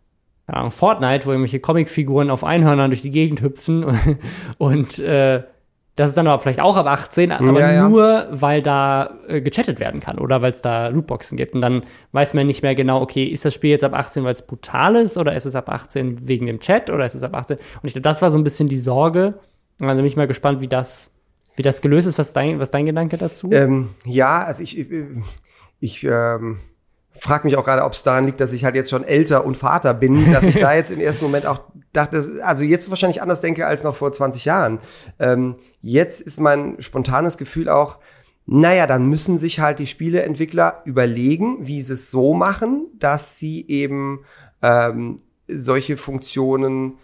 Ahnung, 0.46 0.70
Fortnite, 0.70 1.26
wo 1.26 1.32
irgendwelche 1.32 1.60
Comicfiguren 1.60 2.30
auf 2.30 2.44
Einhörnern 2.44 2.92
durch 2.92 3.02
die 3.02 3.10
Gegend 3.10 3.42
hüpfen 3.42 3.84
und, 3.84 4.20
und 4.60 5.00
äh, 5.00 5.44
das 5.96 6.10
ist 6.10 6.18
dann 6.18 6.28
aber 6.28 6.42
vielleicht 6.42 6.60
auch 6.60 6.76
ab 6.76 6.88
18, 6.88 7.32
aber 7.32 7.60
ja, 7.60 7.72
ja. 7.72 7.90
nur, 7.90 8.28
weil 8.30 8.62
da 8.62 9.18
äh, 9.28 9.40
gechattet 9.40 9.80
werden 9.80 10.02
kann 10.02 10.20
oder 10.20 10.42
weil 10.42 10.52
es 10.52 10.62
da 10.62 10.90
Lootboxen 10.90 11.38
gibt. 11.38 11.54
Und 11.54 11.62
dann 11.62 11.84
weiß 12.12 12.34
man 12.34 12.48
nicht 12.48 12.64
mehr 12.64 12.76
genau, 12.76 13.02
okay, 13.02 13.24
ist 13.26 13.46
das 13.46 13.54
Spiel 13.54 13.70
jetzt 13.70 13.84
ab 13.84 13.94
18, 13.94 14.26
weil 14.26 14.34
es 14.34 14.46
brutal 14.46 14.98
ist 14.98 15.18
oder 15.18 15.34
ist 15.36 15.46
es 15.46 15.56
ab 15.56 15.70
18 15.70 16.28
wegen 16.28 16.48
dem 16.48 16.60
Chat 16.60 16.90
oder 16.90 17.06
ist 17.06 17.16
es 17.16 17.24
ab 17.24 17.34
18? 17.34 17.58
Und 17.58 17.64
ich 17.84 17.94
glaube, 17.94 18.04
das 18.04 18.22
war 18.22 18.30
so 18.30 18.38
ein 18.38 18.44
bisschen 18.44 18.68
die 18.68 18.78
Sorge. 18.78 19.36
Also 19.80 19.96
bin 19.96 20.06
ich 20.06 20.18
mal 20.18 20.28
gespannt, 20.28 20.60
wie 20.60 20.68
das, 20.68 21.14
wie 21.56 21.64
das 21.64 21.82
gelöst 21.82 22.08
ist. 22.08 22.20
Was 22.20 22.34
dein, 22.34 22.60
was 22.60 22.72
dein 22.72 22.86
Gedanke 22.86 23.18
dazu? 23.18 23.50
Ähm, 23.54 23.92
ja, 24.06 24.40
also 24.40 24.64
ich, 24.64 24.78
ich, 24.78 24.88
ich 25.80 26.04
ähm 26.04 26.60
frage 27.20 27.48
mich 27.48 27.58
auch 27.58 27.64
gerade, 27.64 27.84
ob 27.84 27.94
es 27.94 28.04
daran 28.04 28.26
liegt, 28.26 28.42
dass 28.42 28.52
ich 28.52 28.66
halt 28.66 28.76
jetzt 28.76 28.90
schon 28.90 29.04
älter 29.04 29.46
und 29.46 29.56
Vater 29.58 29.94
bin, 29.94 30.32
dass 30.32 30.44
ich 30.44 30.60
da 30.60 30.74
jetzt 30.76 30.92
im 30.92 31.00
ersten 31.00 31.26
Moment 31.26 31.46
auch 31.46 31.62
dachte, 31.94 32.24
also 32.44 32.64
jetzt 32.64 32.90
wahrscheinlich 32.90 33.22
anders 33.22 33.42
denke 33.42 33.66
als 33.66 33.84
noch 33.84 33.96
vor 33.96 34.12
20 34.12 34.46
Jahren. 34.46 34.80
Ähm, 35.20 35.56
jetzt 35.82 36.22
ist 36.22 36.40
mein 36.40 36.82
spontanes 36.82 37.38
Gefühl 37.38 37.70
auch, 37.70 38.00
naja, 38.46 38.86
dann 38.86 39.08
müssen 39.08 39.40
sich 39.40 39.60
halt 39.60 39.80
die 39.80 39.88
Spieleentwickler 39.88 40.82
überlegen, 40.86 41.66
wie 41.66 41.82
sie 41.82 41.94
es 41.94 42.12
so 42.12 42.34
machen, 42.34 42.88
dass 42.94 43.40
sie 43.40 43.66
eben 43.68 44.24
ähm, 44.62 45.22
solche 45.48 45.98
Funktionen 45.98 47.00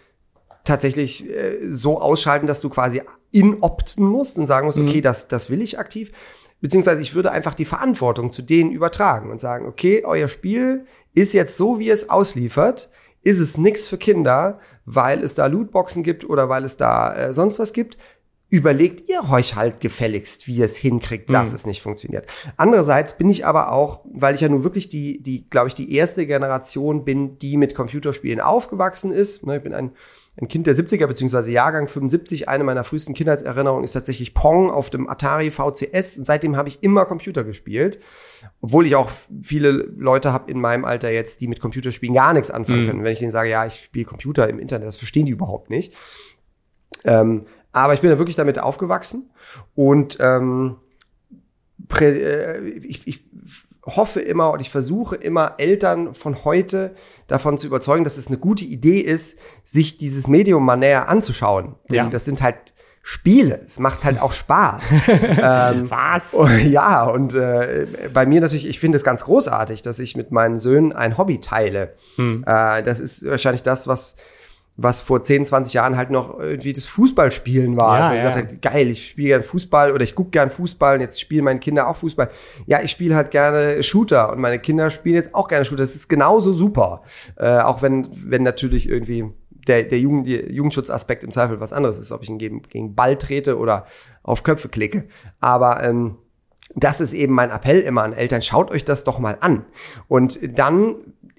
tatsächlich 0.64 1.28
äh, 1.28 1.58
so 1.68 2.00
ausschalten, 2.00 2.46
dass 2.46 2.60
du 2.60 2.68
quasi 2.68 3.02
inopten 3.32 4.06
musst 4.06 4.38
und 4.38 4.46
sagen 4.46 4.66
musst, 4.66 4.78
mhm. 4.78 4.88
okay, 4.88 5.00
das, 5.00 5.26
das 5.26 5.50
will 5.50 5.62
ich 5.62 5.78
aktiv 5.78 6.12
beziehungsweise 6.62 7.02
ich 7.02 7.14
würde 7.14 7.30
einfach 7.30 7.52
die 7.54 7.66
Verantwortung 7.66 8.32
zu 8.32 8.40
denen 8.40 8.70
übertragen 8.72 9.30
und 9.30 9.38
sagen, 9.40 9.66
okay, 9.66 10.02
euer 10.06 10.28
Spiel 10.28 10.86
ist 11.12 11.34
jetzt 11.34 11.58
so, 11.58 11.78
wie 11.78 11.90
es 11.90 12.08
ausliefert, 12.08 12.88
ist 13.22 13.38
es 13.40 13.58
nichts 13.58 13.86
für 13.86 13.98
Kinder, 13.98 14.58
weil 14.86 15.22
es 15.22 15.34
da 15.34 15.44
Lootboxen 15.46 16.02
gibt 16.02 16.24
oder 16.24 16.48
weil 16.48 16.64
es 16.64 16.76
da 16.78 17.14
äh, 17.14 17.34
sonst 17.34 17.58
was 17.58 17.74
gibt. 17.74 17.98
überlegt 18.48 19.08
ihr 19.08 19.22
euch 19.30 19.56
halt 19.56 19.80
gefälligst, 19.80 20.46
wie 20.46 20.56
ihr 20.56 20.66
es 20.66 20.76
hinkriegt, 20.76 21.30
dass 21.30 21.50
Mhm. 21.50 21.56
es 21.56 21.66
nicht 21.66 21.80
funktioniert. 21.80 22.26
Andererseits 22.58 23.16
bin 23.16 23.30
ich 23.30 23.46
aber 23.46 23.72
auch, 23.72 24.00
weil 24.12 24.34
ich 24.34 24.42
ja 24.42 24.48
nun 24.50 24.62
wirklich 24.62 24.90
die, 24.90 25.22
die, 25.22 25.48
glaube 25.48 25.68
ich, 25.68 25.74
die 25.74 25.94
erste 25.94 26.26
Generation 26.26 27.02
bin, 27.06 27.38
die 27.38 27.56
mit 27.56 27.74
Computerspielen 27.74 28.40
aufgewachsen 28.42 29.10
ist. 29.10 29.46
Ne, 29.46 29.56
Ich 29.56 29.62
bin 29.62 29.72
ein, 29.72 29.92
ein 30.40 30.48
Kind 30.48 30.66
der 30.66 30.74
70er 30.74 31.06
beziehungsweise 31.06 31.50
Jahrgang 31.52 31.88
75. 31.88 32.48
Eine 32.48 32.64
meiner 32.64 32.84
frühesten 32.84 33.12
Kindheitserinnerungen 33.12 33.84
ist 33.84 33.92
tatsächlich 33.92 34.32
Pong 34.32 34.70
auf 34.70 34.88
dem 34.88 35.08
Atari 35.08 35.50
VCS. 35.50 36.18
Und 36.18 36.24
seitdem 36.24 36.56
habe 36.56 36.70
ich 36.70 36.82
immer 36.82 37.04
Computer 37.04 37.44
gespielt. 37.44 37.98
Obwohl 38.62 38.86
ich 38.86 38.96
auch 38.96 39.10
viele 39.42 39.70
Leute 39.70 40.32
habe 40.32 40.50
in 40.50 40.58
meinem 40.58 40.86
Alter 40.86 41.10
jetzt, 41.10 41.42
die 41.42 41.48
mit 41.48 41.60
Computerspielen 41.60 42.14
gar 42.14 42.32
nichts 42.32 42.50
anfangen 42.50 42.84
Mhm. 42.84 42.86
können. 42.88 43.04
Wenn 43.04 43.12
ich 43.12 43.18
denen 43.18 43.30
sage, 43.30 43.50
ja, 43.50 43.66
ich 43.66 43.74
spiele 43.74 44.06
Computer 44.06 44.48
im 44.48 44.58
Internet, 44.58 44.88
das 44.88 44.96
verstehen 44.96 45.26
die 45.26 45.32
überhaupt 45.32 45.68
nicht. 45.68 45.92
Ähm, 47.04 47.44
aber 47.72 47.92
ich 47.94 48.00
bin 48.00 48.10
da 48.10 48.18
wirklich 48.18 48.36
damit 48.36 48.58
aufgewachsen 48.58 49.30
und 49.74 50.18
ähm, 50.20 50.76
prä, 51.88 52.10
äh, 52.10 52.68
ich, 52.68 53.06
ich 53.06 53.24
hoffe 53.84 54.20
immer 54.20 54.52
und 54.52 54.60
ich 54.60 54.70
versuche 54.70 55.16
immer 55.16 55.54
Eltern 55.58 56.14
von 56.14 56.44
heute 56.44 56.94
davon 57.26 57.58
zu 57.58 57.66
überzeugen, 57.66 58.04
dass 58.04 58.16
es 58.16 58.28
eine 58.28 58.38
gute 58.38 58.64
Idee 58.64 59.00
ist, 59.00 59.38
sich 59.64 59.98
dieses 59.98 60.28
Medium 60.28 60.64
mal 60.64 60.76
näher 60.76 61.08
anzuschauen. 61.08 61.74
Denn 61.90 61.96
Ja. 61.96 62.06
das 62.08 62.24
sind 62.24 62.42
halt 62.42 62.56
Spiele. 63.04 63.60
Es 63.66 63.80
macht 63.80 64.04
halt 64.04 64.20
auch 64.22 64.32
Spaß. 64.32 64.82
ähm, 65.08 65.90
Was? 65.90 66.36
Ja, 66.64 67.02
und 67.04 67.34
äh, 67.34 68.08
bei 68.14 68.26
mir 68.26 68.40
natürlich, 68.40 68.68
ich 68.68 68.78
finde 68.78 68.94
es 68.96 69.02
ganz 69.02 69.24
großartig, 69.24 69.82
dass 69.82 69.98
ich 69.98 70.14
mit 70.16 70.30
meinen 70.30 70.56
Söhnen 70.58 70.92
ein 70.92 71.18
Hobby 71.18 71.40
teile. 71.40 71.94
Hm. 72.14 72.44
Äh, 72.46 72.84
das 72.84 73.00
ist 73.00 73.28
wahrscheinlich 73.28 73.64
das, 73.64 73.88
was, 73.88 74.14
was 74.76 75.00
vor 75.02 75.22
10, 75.22 75.46
20 75.46 75.74
Jahren 75.74 75.96
halt 75.96 76.10
noch 76.10 76.38
irgendwie 76.38 76.72
das 76.72 76.86
Fußballspielen 76.86 77.76
war. 77.76 77.98
Ja, 77.98 78.08
also 78.08 78.24
man 78.24 78.32
ja. 78.32 78.52
hat, 78.52 78.62
geil, 78.62 78.88
ich 78.88 79.10
spiele 79.10 79.28
gern 79.28 79.42
Fußball 79.42 79.92
oder 79.92 80.02
ich 80.02 80.14
gucke 80.14 80.30
gern 80.30 80.50
Fußball 80.50 80.94
und 80.94 81.00
jetzt 81.02 81.20
spielen 81.20 81.44
meine 81.44 81.60
Kinder 81.60 81.88
auch 81.88 81.96
Fußball. 81.96 82.30
Ja, 82.66 82.80
ich 82.80 82.90
spiele 82.90 83.14
halt 83.14 83.30
gerne 83.30 83.82
Shooter 83.82 84.32
und 84.32 84.40
meine 84.40 84.58
Kinder 84.58 84.88
spielen 84.88 85.16
jetzt 85.16 85.34
auch 85.34 85.48
gerne 85.48 85.64
Shooter. 85.64 85.82
Das 85.82 85.94
ist 85.94 86.08
genauso 86.08 86.54
super. 86.54 87.02
Äh, 87.36 87.58
auch 87.58 87.82
wenn, 87.82 88.08
wenn 88.12 88.42
natürlich 88.42 88.88
irgendwie 88.88 89.26
der, 89.68 89.84
der 89.84 89.98
Jugend, 89.98 90.26
Jugendschutzaspekt 90.26 91.22
im 91.22 91.30
Zweifel 91.30 91.60
was 91.60 91.72
anderes 91.72 91.98
ist, 91.98 92.10
ob 92.10 92.22
ich 92.22 92.30
ihn 92.30 92.38
gegen, 92.38 92.62
gegen 92.62 92.94
Ball 92.94 93.16
trete 93.16 93.58
oder 93.58 93.86
auf 94.22 94.42
Köpfe 94.42 94.68
klicke. 94.68 95.04
Aber 95.40 95.82
ähm, 95.82 96.16
das 96.74 97.00
ist 97.00 97.12
eben 97.12 97.34
mein 97.34 97.50
Appell 97.50 97.80
immer 97.80 98.02
an 98.02 98.12
Eltern, 98.12 98.42
schaut 98.42 98.70
euch 98.70 98.84
das 98.84 99.04
doch 99.04 99.18
mal 99.18 99.36
an. 99.40 99.64
Und 100.08 100.40
dann 100.58 100.96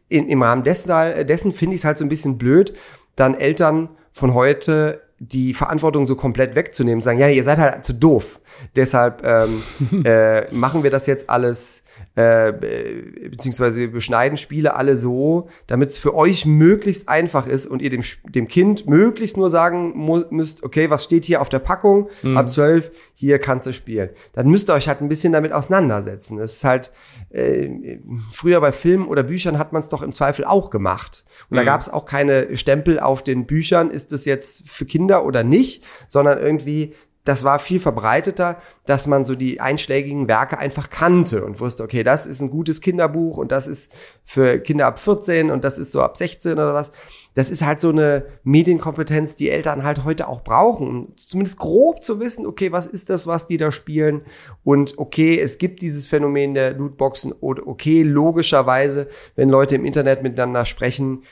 in, 0.09 0.29
im 0.29 0.43
Rahmen 0.43 0.63
dessen, 0.63 0.91
dessen 1.25 1.53
finde 1.53 1.75
ich 1.75 1.81
es 1.81 1.85
halt 1.85 1.97
so 1.97 2.05
ein 2.05 2.09
bisschen 2.09 2.37
blöd, 2.37 2.73
dann 3.15 3.35
Eltern 3.35 3.89
von 4.11 4.33
heute 4.33 5.01
die 5.19 5.53
Verantwortung 5.53 6.05
so 6.05 6.15
komplett 6.15 6.55
wegzunehmen, 6.55 7.01
sagen, 7.01 7.19
ja, 7.19 7.27
ihr 7.29 7.43
seid 7.43 7.57
halt 7.57 7.85
zu 7.85 7.93
doof. 7.93 8.39
Deshalb 8.75 9.23
ähm, 9.25 9.63
äh, 10.05 10.53
machen 10.53 10.83
wir 10.83 10.89
das 10.89 11.07
jetzt 11.07 11.29
alles 11.29 11.82
äh, 12.15 12.51
be- 12.53 13.29
beziehungsweise 13.31 13.79
wir 13.79 13.91
beschneiden 13.91 14.37
Spiele 14.37 14.75
alle 14.75 14.97
so, 14.97 15.47
damit 15.67 15.89
es 15.89 15.97
für 15.97 16.13
euch 16.13 16.45
möglichst 16.45 17.09
einfach 17.09 17.47
ist 17.47 17.65
und 17.65 17.81
ihr 17.81 17.89
dem, 17.89 18.03
dem 18.29 18.47
Kind 18.47 18.87
möglichst 18.87 19.35
nur 19.37 19.49
sagen 19.49 19.93
müsst, 20.29 20.63
okay, 20.63 20.89
was 20.89 21.03
steht 21.03 21.25
hier 21.25 21.41
auf 21.41 21.49
der 21.49 21.59
Packung? 21.59 22.09
Ab 22.37 22.49
12, 22.49 22.91
hier 23.15 23.39
kannst 23.39 23.65
du 23.67 23.73
spielen. 23.73 24.09
Dann 24.33 24.47
müsst 24.47 24.69
ihr 24.69 24.73
euch 24.73 24.87
halt 24.87 25.01
ein 25.01 25.09
bisschen 25.09 25.33
damit 25.33 25.53
auseinandersetzen. 25.53 26.37
Das 26.37 26.53
ist 26.57 26.63
halt, 26.63 26.91
äh, 27.31 27.97
früher 28.31 28.61
bei 28.61 28.71
Filmen 28.71 29.07
oder 29.07 29.23
Büchern 29.23 29.57
hat 29.57 29.73
man 29.73 29.79
es 29.81 29.89
doch 29.89 30.01
im 30.01 30.13
Zweifel 30.13 30.45
auch 30.45 30.69
gemacht. 30.69 31.25
Und 31.49 31.57
da 31.57 31.63
gab 31.63 31.81
es 31.81 31.89
auch 31.89 32.05
keine 32.05 32.55
Stempel 32.57 32.99
auf 32.99 33.23
den 33.23 33.45
Büchern, 33.45 33.89
ist 33.89 34.11
das 34.11 34.25
jetzt 34.25 34.69
für 34.69 34.85
Kinder 34.85 35.25
oder 35.25 35.43
nicht, 35.43 35.83
sondern 36.07 36.37
irgendwie 36.37 36.93
das 37.25 37.45
war 37.45 37.59
viel 37.59 37.79
verbreiteter, 37.79 38.57
dass 38.85 39.07
man 39.07 39.23
so 39.23 39.35
die 39.35 39.61
einschlägigen 39.61 40.27
Werke 40.27 40.57
einfach 40.59 40.89
kannte 40.89 41.45
und 41.45 41.59
wusste, 41.61 41.83
okay, 41.83 42.03
das 42.03 42.25
ist 42.25 42.41
ein 42.41 42.49
gutes 42.49 42.81
Kinderbuch 42.81 43.37
und 43.37 43.51
das 43.51 43.65
ist 43.65 43.93
für 44.25 44.59
Kinder 44.59 44.87
ab 44.87 44.99
14 44.99 45.49
und 45.49 45.63
das 45.63 45.77
ist 45.77 45.93
so 45.93 46.01
ab 46.01 46.17
16 46.17 46.53
oder 46.53 46.73
was. 46.73 46.91
Das 47.33 47.49
ist 47.49 47.65
halt 47.65 47.81
so 47.81 47.89
eine 47.89 48.25
Medienkompetenz, 48.43 49.35
die 49.35 49.49
Eltern 49.49 49.83
halt 49.83 50.03
heute 50.03 50.27
auch 50.27 50.43
brauchen, 50.43 50.87
um 50.87 51.17
zumindest 51.17 51.57
grob 51.57 52.03
zu 52.03 52.19
wissen, 52.19 52.45
okay, 52.45 52.71
was 52.71 52.85
ist 52.85 53.09
das, 53.09 53.25
was 53.25 53.47
die 53.47 53.57
da 53.57 53.71
spielen 53.71 54.21
und 54.63 54.97
okay, 54.97 55.39
es 55.39 55.57
gibt 55.57 55.81
dieses 55.81 56.05
Phänomen 56.05 56.53
der 56.53 56.73
Lootboxen 56.73 57.31
oder 57.31 57.65
okay, 57.65 58.03
logischerweise, 58.03 59.07
wenn 59.35 59.49
Leute 59.49 59.75
im 59.75 59.85
Internet 59.85 60.21
miteinander 60.23 60.65
sprechen, 60.65 61.23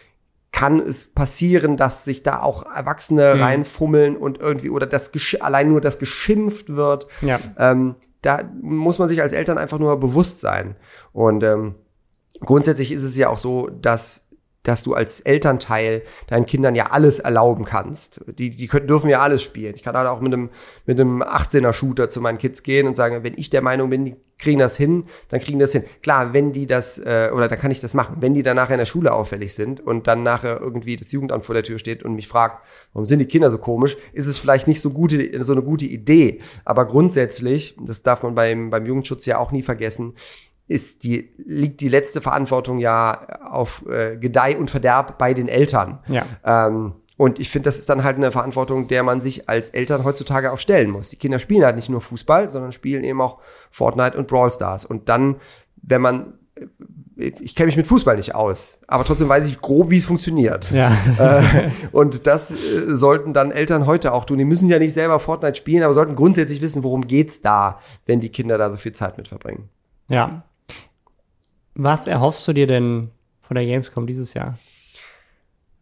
kann 0.52 0.80
es 0.80 1.14
passieren, 1.14 1.78
dass 1.78 2.04
sich 2.04 2.24
da 2.24 2.42
auch 2.42 2.64
Erwachsene 2.64 3.36
Mhm. 3.36 3.42
reinfummeln 3.42 4.18
und 4.18 4.40
irgendwie 4.40 4.70
oder 4.70 4.86
das 4.86 5.12
allein 5.40 5.70
nur 5.70 5.82
das 5.82 5.98
geschimpft 6.00 6.76
wird. 6.76 7.08
Ja. 7.22 7.40
Ähm, 7.58 7.96
da 8.22 8.42
muss 8.62 9.00
man 9.00 9.08
sich 9.08 9.22
als 9.22 9.34
Eltern 9.34 9.58
einfach 9.58 9.80
nur 9.80 10.00
bewusst 10.00 10.42
sein. 10.42 10.76
Und 11.14 11.44
ähm, 11.44 11.76
grundsätzlich 12.40 12.92
ist 12.92 13.04
es 13.04 13.18
ja 13.18 13.30
auch 13.30 13.38
so, 13.38 13.68
dass 13.70 14.28
dass 14.63 14.84
du 14.84 14.93
als 14.93 15.21
Elternteil 15.21 16.04
deinen 16.28 16.45
Kindern 16.45 16.76
ja 16.76 16.88
alles 16.91 17.19
erlauben 17.19 17.65
kannst. 17.65 18.21
Die, 18.28 18.52
die 18.56 18.67
können, 18.67 18.88
dürfen 18.88 19.10
ja 19.10 19.19
alles 19.19 19.41
spielen. 19.41 19.74
Ich 19.76 19.84
kann 19.84 19.95
halt 19.95 20.08
auch 20.08 20.21
mit 20.21 20.34
einem, 20.34 20.50
mit 20.86 21.00
einem 21.00 21.24
18er 21.24 21.74
Shooter 21.74 22.10
zu 22.10 22.21
meinen 22.21 22.38
Kids 22.38 22.63
gehen 22.63 22.88
und 22.88 22.95
sagen, 22.95 23.24
wenn 23.24 23.38
ich 23.38 23.50
der 23.50 23.62
Meinung 23.62 23.89
bin, 23.89 24.06
die 24.06 24.15
kriegen 24.38 24.60
das 24.60 24.76
hin, 24.76 25.06
dann 25.30 25.39
kriegen 25.39 25.60
das 25.60 25.71
hin. 25.71 25.84
Klar, 26.02 26.34
wenn 26.34 26.52
die 26.52 26.65
das, 26.65 26.97
äh, 27.00 27.30
oder 27.34 27.47
dann 27.47 27.60
kann 27.60 27.71
ich 27.71 27.80
das 27.80 27.93
machen. 27.93 28.17
Wenn 28.19 28.34
die 28.34 28.43
dann 28.43 28.56
nachher 28.56 28.74
in 28.74 28.80
der 28.80 28.86
Schule 28.86 29.13
auffällig 29.13 29.54
sind 29.54 29.80
und 29.80 30.08
dann 30.08 30.24
nachher 30.24 30.60
irgendwie 30.60 30.95
das 30.95 31.12
Jugendamt 31.12 31.45
vor 31.45 31.54
der 31.54 31.63
Tür 31.63 31.80
steht 31.80 32.04
und 32.04 32.15
mich 32.15 32.28
fragt, 32.28 32.65
warum 32.93 33.06
sind 33.06 33.19
die 33.19 33.26
Kinder 33.26 33.52
so 33.52 33.58
komisch, 33.58 33.97
ist 34.13 34.28
es 34.28 34.38
vielleicht 34.38 34.67
nicht 34.67 34.82
so 34.82 34.91
gute, 34.91 35.43
so 35.43 35.54
eine 35.54 35.62
gute 35.62 35.86
Idee. 35.86 36.39
Aber 36.65 36.86
grundsätzlich, 36.86 37.78
das 37.86 38.02
darf 38.02 38.24
man 38.24 38.36
beim, 38.36 38.69
beim 38.69 38.86
Jugendschutz 38.86 39.26
ja 39.26 39.38
auch 39.38 39.52
nie 39.52 39.63
vergessen, 39.63 40.15
ist 40.72 41.04
die, 41.04 41.34
liegt 41.38 41.82
die 41.82 41.90
letzte 41.90 42.22
Verantwortung 42.22 42.80
ja 42.80 43.28
auf 43.52 43.86
äh, 43.88 44.18
Gedeih 44.18 44.58
und 44.58 44.72
Verderb 44.72 45.18
bei 45.18 45.34
den 45.34 45.48
Eltern. 45.48 46.00
Ja. 46.08 46.26
Ähm, 46.46 46.94
und 47.18 47.40
ich 47.40 47.50
finde, 47.50 47.66
das 47.66 47.78
ist 47.78 47.90
dann 47.90 48.04
halt 48.04 48.16
eine 48.16 48.32
Verantwortung, 48.32 48.88
der 48.88 49.04
man 49.04 49.22
sich 49.22 49.48
als 49.48 49.70
Eltern 49.70 50.06
heutzutage 50.06 50.52
auch 50.52 50.58
stellen 50.58 50.90
muss. 50.90 51.10
Die 51.10 51.18
Kinder 51.18 51.38
spielen 51.38 51.64
halt 51.64 51.76
nicht 51.76 51.90
nur 51.90 52.02
Fußball, 52.02 52.50
sondern 52.50 52.72
spielen 52.72 53.04
eben 53.04 53.22
auch 53.22 53.38
Fortnite 53.70 54.18
und 54.18 54.28
Brawl 54.28 54.50
Stars. 54.50 54.86
Und 54.86 55.08
dann, 55.10 55.36
wenn 55.84 56.02
man, 56.02 56.34
ich 57.18 57.56
kenne 57.56 57.68
mich 57.68 57.78
mit 57.78 57.86
Fußball 57.86 58.16
nicht 58.16 58.34
aus, 58.34 58.80
aber 58.88 59.04
trotzdem 59.04 59.30
weiß 59.30 59.48
ich 59.48 59.62
grob, 59.62 59.92
wie 59.92 59.98
es 59.98 60.06
funktioniert. 60.06 60.72
Ja. 60.72 60.92
Äh, 61.20 61.70
und 61.92 62.26
das 62.26 62.52
äh, 62.52 62.96
sollten 62.96 63.34
dann 63.34 63.52
Eltern 63.52 63.86
heute 63.86 64.14
auch 64.14 64.26
tun. 64.26 64.40
Die 64.40 64.46
müssen 64.46 64.70
ja 64.70 64.80
nicht 64.80 64.94
selber 64.94 65.20
Fortnite 65.20 65.58
spielen, 65.58 65.84
aber 65.84 65.94
sollten 65.94 66.16
grundsätzlich 66.16 66.62
wissen, 66.62 66.84
worum 66.84 67.06
geht's 67.06 67.42
da, 67.42 67.80
wenn 68.06 68.22
die 68.22 68.30
Kinder 68.30 68.58
da 68.58 68.72
so 68.72 68.78
viel 68.78 68.94
Zeit 68.94 69.18
mit 69.18 69.28
verbringen. 69.28 69.70
ja. 70.08 70.44
Was 71.74 72.08
erhoffst 72.08 72.48
du 72.48 72.54
dir 72.54 72.68
denn 72.68 73.12
von 73.42 73.56
der 73.56 73.66
Gamescom 73.66 74.08
dieses 74.08 74.34
Jahr? 74.34 74.58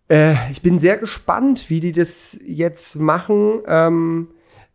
Äh, 0.09 0.35
ich 0.51 0.61
bin 0.61 0.79
sehr 0.79 0.97
gespannt, 0.97 1.69
wie 1.69 1.79
die 1.79 1.91
das 1.91 2.39
jetzt 2.45 2.95
machen, 2.97 3.59
ähm, 3.67 4.29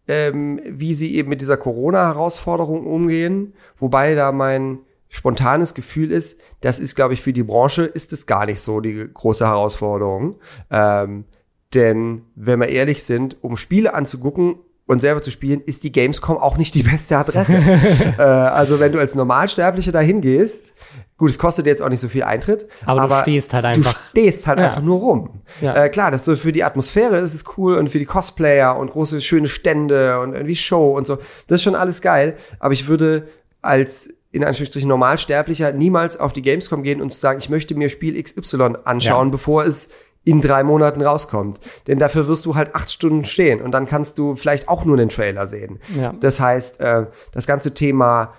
ähm, 0.06 0.60
wie 0.66 0.94
sie 0.94 1.14
eben 1.14 1.28
mit 1.28 1.40
dieser 1.40 1.56
Corona-Herausforderung 1.56 2.86
umgehen. 2.86 3.54
Wobei 3.76 4.14
da 4.14 4.32
mein 4.32 4.78
spontanes 5.08 5.74
Gefühl 5.74 6.10
ist, 6.10 6.40
das 6.60 6.78
ist, 6.78 6.94
glaube 6.94 7.14
ich, 7.14 7.22
für 7.22 7.32
die 7.32 7.42
Branche 7.42 7.84
ist 7.84 8.12
es 8.12 8.26
gar 8.26 8.46
nicht 8.46 8.60
so 8.60 8.80
die 8.80 9.08
große 9.12 9.46
Herausforderung. 9.46 10.36
Ähm, 10.70 11.24
denn 11.72 12.22
wenn 12.34 12.60
wir 12.60 12.68
ehrlich 12.68 13.02
sind, 13.04 13.36
um 13.42 13.56
Spiele 13.56 13.94
anzugucken 13.94 14.56
und 14.86 15.00
selber 15.00 15.22
zu 15.22 15.30
spielen, 15.30 15.60
ist 15.60 15.84
die 15.84 15.92
Gamescom 15.92 16.36
auch 16.36 16.56
nicht 16.56 16.74
die 16.74 16.82
beste 16.82 17.16
Adresse. 17.16 17.56
äh, 18.18 18.22
also 18.22 18.80
wenn 18.80 18.92
du 18.92 18.98
als 18.98 19.14
Normalsterblicher 19.14 19.92
da 19.92 20.00
hingehst, 20.00 20.74
gut, 21.16 21.30
es 21.30 21.38
kostet 21.38 21.66
jetzt 21.66 21.80
auch 21.82 21.88
nicht 21.88 22.00
so 22.00 22.08
viel 22.08 22.22
Eintritt, 22.24 22.66
Aber 22.86 23.06
du 23.08 23.22
stehst 23.22 23.52
halt 23.54 23.64
einfach. 23.64 23.92
Du 23.92 23.98
stehst 24.10 24.46
halt 24.46 24.58
Ja. 24.58 24.66
einfach 24.66 24.82
nur 24.82 24.98
rum. 24.98 25.40
Ja. 25.60 25.74
Äh, 25.84 25.88
klar, 25.88 26.10
das 26.10 26.24
so 26.24 26.34
für 26.36 26.52
die 26.52 26.64
Atmosphäre 26.64 27.16
ist 27.18 27.34
es 27.34 27.44
cool 27.56 27.76
und 27.78 27.88
für 27.88 27.98
die 27.98 28.04
Cosplayer 28.04 28.76
und 28.76 28.90
große 28.90 29.20
schöne 29.20 29.48
Stände 29.48 30.18
und 30.20 30.34
irgendwie 30.34 30.56
Show 30.56 30.96
und 30.96 31.06
so. 31.06 31.16
Das 31.46 31.56
ist 31.56 31.62
schon 31.62 31.74
alles 31.76 32.00
geil. 32.02 32.36
Aber 32.58 32.72
ich 32.74 32.88
würde 32.88 33.28
als 33.62 34.08
in 34.32 34.42
Anführungsstrichen 34.44 34.88
Normalsterblicher 34.88 35.70
niemals 35.72 36.18
auf 36.18 36.32
die 36.32 36.42
Gamescom 36.42 36.82
gehen 36.82 37.00
und 37.00 37.14
sagen, 37.14 37.38
ich 37.38 37.48
möchte 37.50 37.76
mir 37.76 37.88
Spiel 37.88 38.20
XY 38.20 38.74
anschauen, 38.84 39.28
Ja. 39.28 39.30
bevor 39.30 39.64
es 39.64 39.90
in 40.24 40.40
drei 40.40 40.64
Monaten 40.64 41.02
rauskommt. 41.02 41.60
Denn 41.86 41.98
dafür 42.00 42.26
wirst 42.26 42.44
du 42.46 42.56
halt 42.56 42.74
acht 42.74 42.90
Stunden 42.90 43.24
stehen 43.26 43.60
und 43.62 43.70
dann 43.72 43.86
kannst 43.86 44.18
du 44.18 44.34
vielleicht 44.34 44.68
auch 44.68 44.84
nur 44.84 44.96
den 44.96 45.08
Trailer 45.10 45.46
sehen. 45.46 45.78
Ja. 45.96 46.14
Das 46.18 46.40
heißt, 46.40 46.80
äh, 46.80 47.06
das 47.30 47.46
ganze 47.46 47.74
Thema 47.74 48.32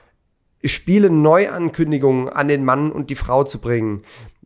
Spiele 0.65 1.09
Neuankündigungen 1.09 2.29
an 2.29 2.47
den 2.47 2.65
Mann 2.65 2.91
und 2.91 3.09
die 3.09 3.15
Frau 3.15 3.43
zu 3.43 3.59
bringen, 3.59 4.01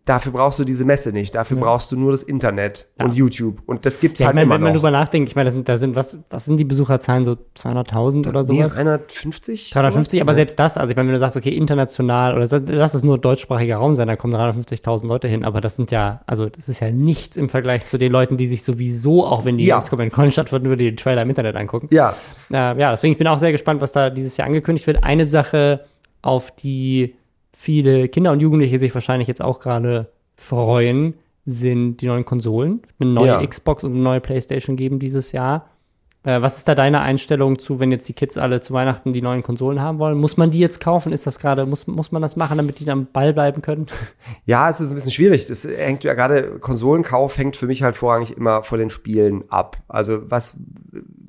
Dafür 0.05 0.32
brauchst 0.32 0.58
du 0.58 0.63
diese 0.63 0.86
Messe 0.86 1.12
nicht. 1.12 1.36
Dafür 1.36 1.58
Ja. 1.58 1.63
brauchst 1.65 1.91
du 1.91 1.95
nur 1.99 2.12
das 2.12 2.23
Internet 2.23 2.88
Ja. 2.97 3.05
und 3.05 3.13
YouTube. 3.13 3.60
Und 3.67 3.86
das 3.86 3.99
gibt's 3.99 4.19
Ja, 4.19 4.23
ich 4.23 4.27
halt 4.27 4.36
meine, 4.38 4.45
immer 4.45 4.55
wenn 4.55 4.62
man 4.62 4.71
noch. 4.73 4.79
drüber 4.79 4.89
nachdenkt, 4.89 5.29
ich 5.29 5.36
meine, 5.36 5.49
da 5.49 5.51
sind, 5.51 5.69
da 5.69 5.77
sind 5.77 5.95
was, 5.95 6.17
was 6.32 6.45
sind 6.45 6.58
die 6.58 6.63
Besucherzahlen, 6.63 7.25
so 7.25 7.36
200.000 7.53 8.25
oder 8.27 8.41
Nee, 8.41 8.58
sowas? 8.58 8.73
350? 8.73 9.69
350, 9.69 10.19
sowas? 10.19 10.21
aber 10.27 10.34
selbst 10.34 10.58
das, 10.58 10.77
also 10.77 10.89
ich 10.89 10.95
meine, 10.97 11.10
wenn 11.10 11.13
du 11.13 11.19
sagst, 11.19 11.38
okay, 11.38 11.51
international 11.51 12.32
oder 12.36 12.47
das- 12.47 12.63
lass 12.65 12.95
es 12.95 13.03
nur 13.03 13.19
deutschsprachiger 13.19 13.75
Raum 13.75 13.93
sein, 13.93 14.08
da 14.08 14.15
kommen 14.15 14.34
350.000 14.34 15.08
Leute 15.10 15.27
hin, 15.27 15.43
aber 15.45 15.62
das 15.62 15.75
sind 15.75 15.91
ja, 15.91 16.21
also 16.25 16.49
das 16.49 16.67
ist 16.69 16.79
ja 16.79 16.89
nichts 16.89 17.38
im 17.38 17.47
Vergleich 17.49 17.86
zu 17.86 17.99
den 17.99 18.12
Leuten, 18.12 18.36
die 18.36 18.47
sich 18.47 18.63
sowieso, 18.63 19.25
auch 19.27 19.45
wenn 19.45 19.60
die 19.60 19.65
Ja. 19.65 19.75
Gamescom 19.75 19.99
in 19.99 20.10
Köln 20.12 20.32
stattfinden 20.32 20.69
würde, 20.69 20.86
den 20.86 20.97
Trailer 20.97 21.21
im 21.21 21.29
Internet 21.29 21.55
angucken. 21.55 21.88
Ja, 21.91 22.15
Äh, 22.49 22.55
ja, 22.79 22.89
deswegen 22.89 23.12
ich 23.12 23.17
bin 23.19 23.27
auch 23.27 23.38
sehr 23.38 23.51
gespannt, 23.51 23.79
was 23.82 23.91
da 23.91 24.10
dieses 24.10 24.38
Jahr 24.38 24.47
angekündigt 24.47 24.88
wird. 24.88 25.03
Eine 25.03 25.27
Sache, 25.27 25.82
auf 26.21 26.55
die 26.55 27.15
viele 27.51 28.08
Kinder 28.10 28.32
und 28.32 28.39
Jugendliche 28.39 28.79
sich 28.79 28.93
wahrscheinlich 28.93 29.27
jetzt 29.27 29.41
auch 29.41 29.60
gerade 29.60 30.12
freuen, 30.36 31.15
sind 31.45 31.97
die 31.97 32.08
neuen 32.08 32.25
Konsolen. 32.25 32.82
Eine 32.99 33.12
neue 33.12 33.27
Ja. 33.27 33.45
Xbox 33.45 33.84
und 33.84 33.93
eine 33.93 34.01
neue 34.01 34.21
PlayStation 34.21 34.75
geben 34.77 34.99
dieses 34.99 35.32
Jahr. 35.32 35.65
Äh, 36.23 36.41
was 36.41 36.58
ist 36.58 36.67
da 36.67 36.75
deine 36.75 36.99
Einstellung 36.99 37.60
zu, 37.60 37.79
wenn 37.79 37.91
jetzt 37.91 38.08
die 38.10 38.13
Kids 38.13 38.38
alle 38.38 38.60
zu 38.60 38.73
Weihnachten 38.73 39.13
die 39.13 39.21
neuen 39.21 39.41
Konsolen 39.41 39.82
haben 39.82 39.99
wollen? 39.99 40.17
Muss 40.17 40.36
man 40.36 40.51
die 40.51 40.60
jetzt 40.60 40.82
kaufen? 40.82 41.13
Ist 41.13 41.25
das 41.25 41.39
gerade, 41.39 41.65
muss, 41.65 41.88
muss 41.88 42.12
man 42.12 42.21
das 42.21 42.36
machen, 42.36 42.58
damit 42.58 42.79
die 42.79 42.89
am 42.91 43.08
Ball 43.12 43.34
bleiben 43.34 43.62
können? 43.62 43.88
Ja, 44.45 44.69
es 44.69 44.79
ist 44.82 44.89
ein 44.89 44.95
bisschen 44.95 45.12
schwierig. 45.12 45.47
Das 45.47 45.63
hängt 45.65 46.03
ja 46.03 46.13
gerade, 46.15 46.60
Konsolenkauf 46.60 47.38
hängt 47.38 47.55
für 47.55 47.67
mich 47.67 47.84
halt 47.84 47.95
vorrangig 47.95 48.36
immer 48.36 48.63
von 48.63 48.79
den 48.79 48.89
Spielen 48.89 49.43
ab. 49.49 49.77
Also 49.88 50.29
was 50.29 50.58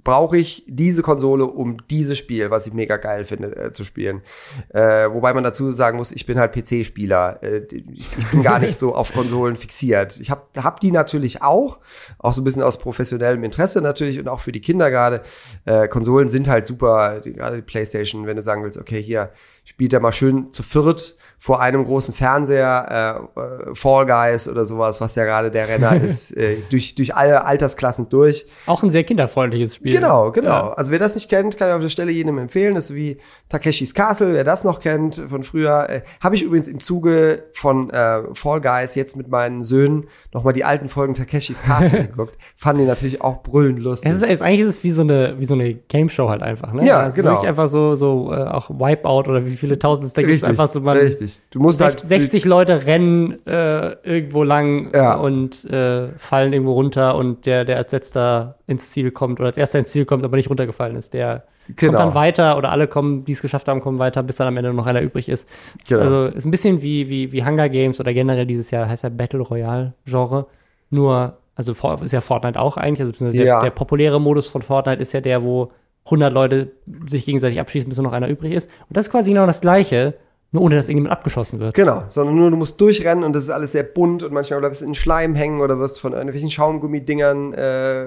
brauche 0.03 0.39
ich 0.39 0.65
diese 0.67 1.03
Konsole, 1.03 1.47
um 1.47 1.79
dieses 1.89 2.19
Spiel, 2.19 2.51
was 2.51 2.67
ich 2.67 2.73
mega 2.73 2.97
geil 2.97 3.25
finde, 3.25 3.57
äh, 3.57 3.73
zu 3.73 3.85
spielen. 3.85 4.23
Äh, 4.71 5.11
wobei 5.11 5.35
man 5.35 5.45
dazu 5.45 5.73
sagen 5.73 5.99
muss, 5.99 6.13
ich 6.13 6.27
bin 6.27 6.39
halt 6.39 6.53
PC-Spieler. 6.53 7.43
Äh, 7.43 7.63
ich, 7.71 8.09
ich 8.19 8.27
bin 8.31 8.43
gar 8.43 8.59
nicht 8.59 8.79
so 8.79 8.95
auf 9.01 9.13
Konsolen 9.13 9.57
fixiert. 9.57 10.19
Ich 10.21 10.31
habe 10.31 10.43
hab 10.57 10.81
die 10.81 10.93
natürlich 10.93 11.43
auch, 11.43 11.81
auch 12.19 12.33
so 12.33 12.41
ein 12.41 12.45
bisschen 12.45 12.63
aus 12.63 12.79
professionellem 12.79 13.45
Interesse 13.45 13.81
natürlich 13.83 14.19
und 14.19 14.29
auch 14.29 14.41
für 14.41 14.53
die 14.53 14.61
Kinder 14.61 14.91
gerade. 14.91 15.23
Äh, 15.65 15.89
Konsolen 15.89 16.29
sind 16.29 16.49
halt 16.49 16.67
super, 16.67 17.21
gerade 17.21 17.57
die 17.57 17.63
Playstation, 17.63 18.27
wenn 18.27 18.37
du 18.37 18.43
sagen 18.43 18.63
willst, 18.63 18.79
okay, 18.79 19.03
hier 19.03 19.31
spielt 19.65 19.93
er 19.93 20.01
mal 20.01 20.13
schön 20.13 20.53
zu 20.53 20.63
viert 20.63 21.17
vor 21.39 21.61
einem 21.61 21.85
großen 21.85 22.13
Fernseher, 22.13 23.29
äh, 23.37 23.41
äh, 23.41 23.75
Fall 23.75 24.07
Guys 24.07 24.49
oder 24.49 24.67
sowas, 24.67 25.01
was 25.01 25.15
ja 25.15 25.25
gerade 25.25 25.51
der 25.51 25.69
Renner 25.69 25.97
ist, 26.03 26.37
durch, 26.71 26.95
durch 26.95 27.15
alle 27.15 27.45
Altersklassen 27.45 28.09
durch. 28.09 28.47
Auch 28.67 28.83
ein 28.83 28.91
sehr 28.91 29.05
kinderfreundliches 29.05 29.77
Spiel. 29.77 29.90
Genau, 29.93 30.31
genau. 30.33 30.49
Ja. 30.51 30.73
Also 30.75 30.93
wer 30.93 30.99
das 30.99 31.15
nicht 31.15 31.29
kennt, 31.29 31.57
kann 31.59 31.69
ich 31.69 31.75
auf 31.75 31.81
der 31.83 31.89
Stelle 31.89 32.11
jedem 32.13 32.39
empfehlen. 32.39 32.75
Das 32.75 32.91
ist 32.91 32.97
wie 32.97 33.19
Takeshis 33.49 33.95
Castle, 33.95 34.33
wer 34.35 34.45
das 34.45 34.65
noch 34.65 34.81
kennt 34.81 35.17
von 35.29 35.43
früher. 35.43 35.89
Äh, 35.89 36.03
Habe 36.21 36.35
ich 36.37 36.43
übrigens 36.43 36.69
im 36.69 36.81
Zuge 36.81 37.45
von 37.53 37.91
äh, 37.91 38.23
Fall 38.35 38.61
Guys 38.61 38.95
jetzt 38.95 39.17
mit 39.17 39.29
meinen 39.29 39.63
Söhnen 39.63 40.07
nochmal 40.33 40.53
die 40.53 40.65
alten 40.65 40.89
Folgen 40.89 41.15
Takeshis 41.15 41.63
Castle 41.63 42.07
geguckt. 42.09 42.37
Fanden 42.57 42.83
die 42.83 42.89
natürlich 42.89 43.21
auch 43.23 43.43
brüllend 43.43 43.79
lustig. 43.81 44.11
Es 44.11 44.17
ist, 44.17 44.23
es, 44.29 44.43
eigentlich 44.43 44.61
ist 44.61 44.69
es 44.79 44.85
wie 44.85 44.91
so 44.93 45.03
eine, 45.03 45.35
wie 45.39 45.45
so 45.45 45.55
eine 45.55 45.75
Game 45.75 46.09
Show 46.09 46.29
halt 46.29 46.43
einfach, 46.43 46.73
ne? 46.73 46.87
Ja, 46.87 47.07
es 47.07 47.15
genau. 47.15 47.31
Ist 47.31 47.35
wirklich 47.37 47.49
einfach 47.49 47.69
so, 47.69 47.95
so 47.95 48.33
äh, 48.33 48.37
auch 48.45 48.71
Wipeout 48.71 49.29
oder 49.29 49.45
wie 49.47 49.51
viele 49.57 49.79
tausend 49.79 50.07
es 50.09 50.13
da 50.13 50.23
gibt. 50.23 50.33
richtig, 50.33 50.49
Einfach 50.49 50.69
so 50.69 50.81
man 50.81 50.97
richtig. 50.97 51.41
Du 51.51 51.59
musst 51.61 51.81
halt 51.81 52.01
60 52.01 52.45
Leute 52.45 52.87
rennen 52.87 53.45
äh, 53.47 53.93
irgendwo 54.03 54.43
lang 54.45 54.93
Ja. 54.95 55.15
und 55.15 55.65
äh, 55.65 56.09
fallen 56.19 56.53
irgendwo 56.53 56.75
runter 56.75 57.15
und 57.17 57.47
der, 57.47 57.65
der 57.65 57.77
als 57.79 57.93
letzter 57.93 58.57
ins 58.67 58.91
Ziel 58.91 59.11
kommt 59.11 59.41
oder 59.41 59.49
als 59.49 59.57
erster 59.57 59.80
ins 59.81 59.91
Ziel 59.93 60.05
kommt, 60.05 60.25
aber 60.25 60.37
nicht 60.37 60.49
runtergefallen 60.51 60.97
ist, 60.97 61.13
der 61.15 61.45
Genau. 61.77 61.93
kommt 61.93 62.01
dann 62.01 62.15
weiter 62.15 62.57
oder 62.59 62.73
alle 62.73 62.89
kommen, 62.89 63.25
die 63.25 63.33
es 63.33 63.43
geschafft 63.43 63.69
haben, 63.69 63.81
kommen 63.81 63.99
weiter, 64.01 64.23
bis 64.25 64.37
dann 64.37 64.49
am 64.49 64.57
Ende 64.57 64.73
noch 64.73 64.87
einer 64.87 65.03
übrig 65.03 65.29
ist. 65.29 65.49
Genau. 65.89 66.01
ist 66.01 66.07
also 66.07 66.25
ist 66.27 66.45
ein 66.45 66.51
bisschen 66.51 66.83
wie, 66.83 67.09
wie, 67.09 67.31
wie 67.33 67.45
Hunger 67.45 67.69
Games 67.69 68.01
oder 68.01 68.13
generell 68.13 68.47
dieses 68.47 68.71
Jahr 68.73 68.89
heißt 68.89 69.05
ja 69.05 69.09
Battle 69.09 69.41
Royale 69.41 69.93
Genre. 70.05 70.47
Nur, 70.91 71.35
also 71.55 71.73
ist 72.03 72.13
ja 72.13 72.21
Fortnite 72.21 72.59
auch 72.59 72.77
eigentlich, 72.77 73.01
also 73.07 73.25
Ja. 73.27 73.45
der, 73.45 73.63
der 73.63 73.71
populäre 73.71 74.21
Modus 74.21 74.49
von 74.49 74.63
Fortnite 74.63 75.01
ist 75.01 75.13
ja 75.13 75.21
der, 75.21 75.43
wo 75.45 75.71
100 76.07 76.33
Leute 76.33 76.73
sich 77.07 77.25
gegenseitig 77.25 77.61
abschießen, 77.61 77.89
bis 77.89 77.99
nur 77.99 78.07
noch 78.07 78.13
einer 78.15 78.29
übrig 78.29 78.53
ist. 78.53 78.69
Und 78.89 78.97
das 78.97 79.07
ist 79.07 79.13
quasi 79.13 79.31
genau 79.33 79.47
das 79.47 79.61
Gleiche, 79.61 80.15
nur 80.53 80.63
ohne 80.65 80.75
dass 80.77 80.89
irgendjemand 80.89 81.13
abgeschossen 81.13 81.61
wird. 81.61 81.75
Genau, 81.75 82.03
sondern 82.09 82.35
nur 82.37 82.51
du 82.51 82.57
musst 82.57 82.81
durchrennen 82.81 83.23
und 83.25 83.33
das 83.35 83.45
ist 83.45 83.51
alles 83.51 83.73
sehr 83.73 83.85
bunt 83.85 84.23
und 84.25 84.33
manchmal 84.33 84.59
bleibst 84.61 84.83
du 84.83 84.87
in 84.87 84.95
Schleim 84.97 85.35
hängen 85.37 85.61
oder 85.61 85.79
wirst 85.79 86.01
von 86.01 86.13
irgendwelchen 86.13 86.51
Schaumgummidingern 86.51 87.55
äh, 87.55 88.07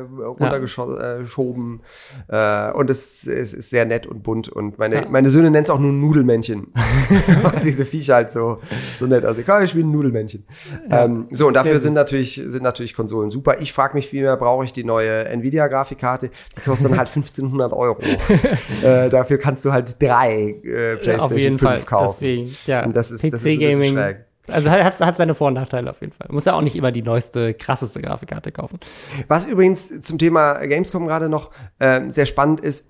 runtergeschoben. 0.67 1.81
Äh, 2.27 2.71
und 2.71 2.89
es, 2.89 3.25
es 3.27 3.53
ist 3.53 3.69
sehr 3.69 3.85
nett 3.85 4.07
und 4.07 4.23
bunt. 4.23 4.49
Und 4.49 4.77
meine, 4.77 4.95
Ja. 4.95 5.01
meine 5.09 5.29
Söhne 5.29 5.51
nennen 5.51 5.63
es 5.63 5.69
auch 5.69 5.79
nur 5.79 5.91
Nudelmännchen. 5.91 6.73
Diese 7.63 7.85
Viecher 7.85 8.15
halt 8.15 8.31
so, 8.31 8.59
so 8.97 9.07
nett 9.07 9.25
aussehen. 9.25 9.45
Komm, 9.47 9.59
wir 9.61 9.67
spielen 9.67 9.91
Nudelmännchen. 9.91 10.45
ähm, 10.89 11.27
so, 11.31 11.47
und 11.47 11.53
dafür 11.55 11.79
sind 11.79 11.93
natürlich, 11.93 12.35
sind 12.45 12.63
natürlich 12.63 12.93
Konsolen 12.93 13.31
super. 13.31 13.55
Ich 13.61 13.73
frage 13.73 13.93
mich 13.95 14.07
vielmehr, 14.09 14.35
brauche 14.37 14.65
ich 14.65 14.73
die 14.73 14.83
neue 14.83 15.25
Nvidia-Grafikkarte? 15.29 16.29
Die 16.57 16.61
kostet 16.61 16.91
dann 16.91 16.97
halt 16.97 17.07
1500 17.15 17.71
Euro. 17.73 17.99
äh, 18.83 19.09
dafür 19.09 19.37
kannst 19.37 19.63
du 19.65 19.71
halt 19.71 20.01
drei 20.01 20.57
äh, 20.63 20.95
PlayStation 20.97 21.19
auf 21.31 21.37
jeden 21.37 21.59
5 21.59 21.61
Fall. 21.71 21.79
kaufen. 21.83 22.17
Deswegen, 22.19 22.32
ja. 22.65 22.85
Und 22.85 22.95
das 22.95 23.11
ist- 23.11 23.23
das 23.23 23.41
ist 23.43 23.45
ein 23.51 23.59
bisschen 23.59 23.69
PC-Gaming. 23.71 23.93
schräg. 23.93 24.17
Also 24.47 24.69
hat, 24.69 24.99
hat, 24.99 25.17
seine 25.17 25.33
Vor- 25.35 25.47
und 25.47 25.53
Nachteile 25.53 25.89
auf 25.89 26.01
jeden 26.01 26.11
Fall. 26.11 26.27
Muss 26.29 26.43
ja 26.45 26.53
auch 26.53 26.61
nicht 26.61 26.75
immer 26.75 26.91
die 26.91 27.01
neueste, 27.01 27.53
krasseste 27.53 28.01
Grafikkarte 28.01 28.51
kaufen. 28.51 28.77
Was 29.29 29.45
übrigens 29.45 30.01
zum 30.01 30.17
Thema 30.17 30.55
Gamescom 30.65 31.07
gerade 31.07 31.29
noch 31.29 31.51
ähm, 31.79 32.11
sehr 32.11 32.25
spannend 32.25 32.59
ist, 32.59 32.89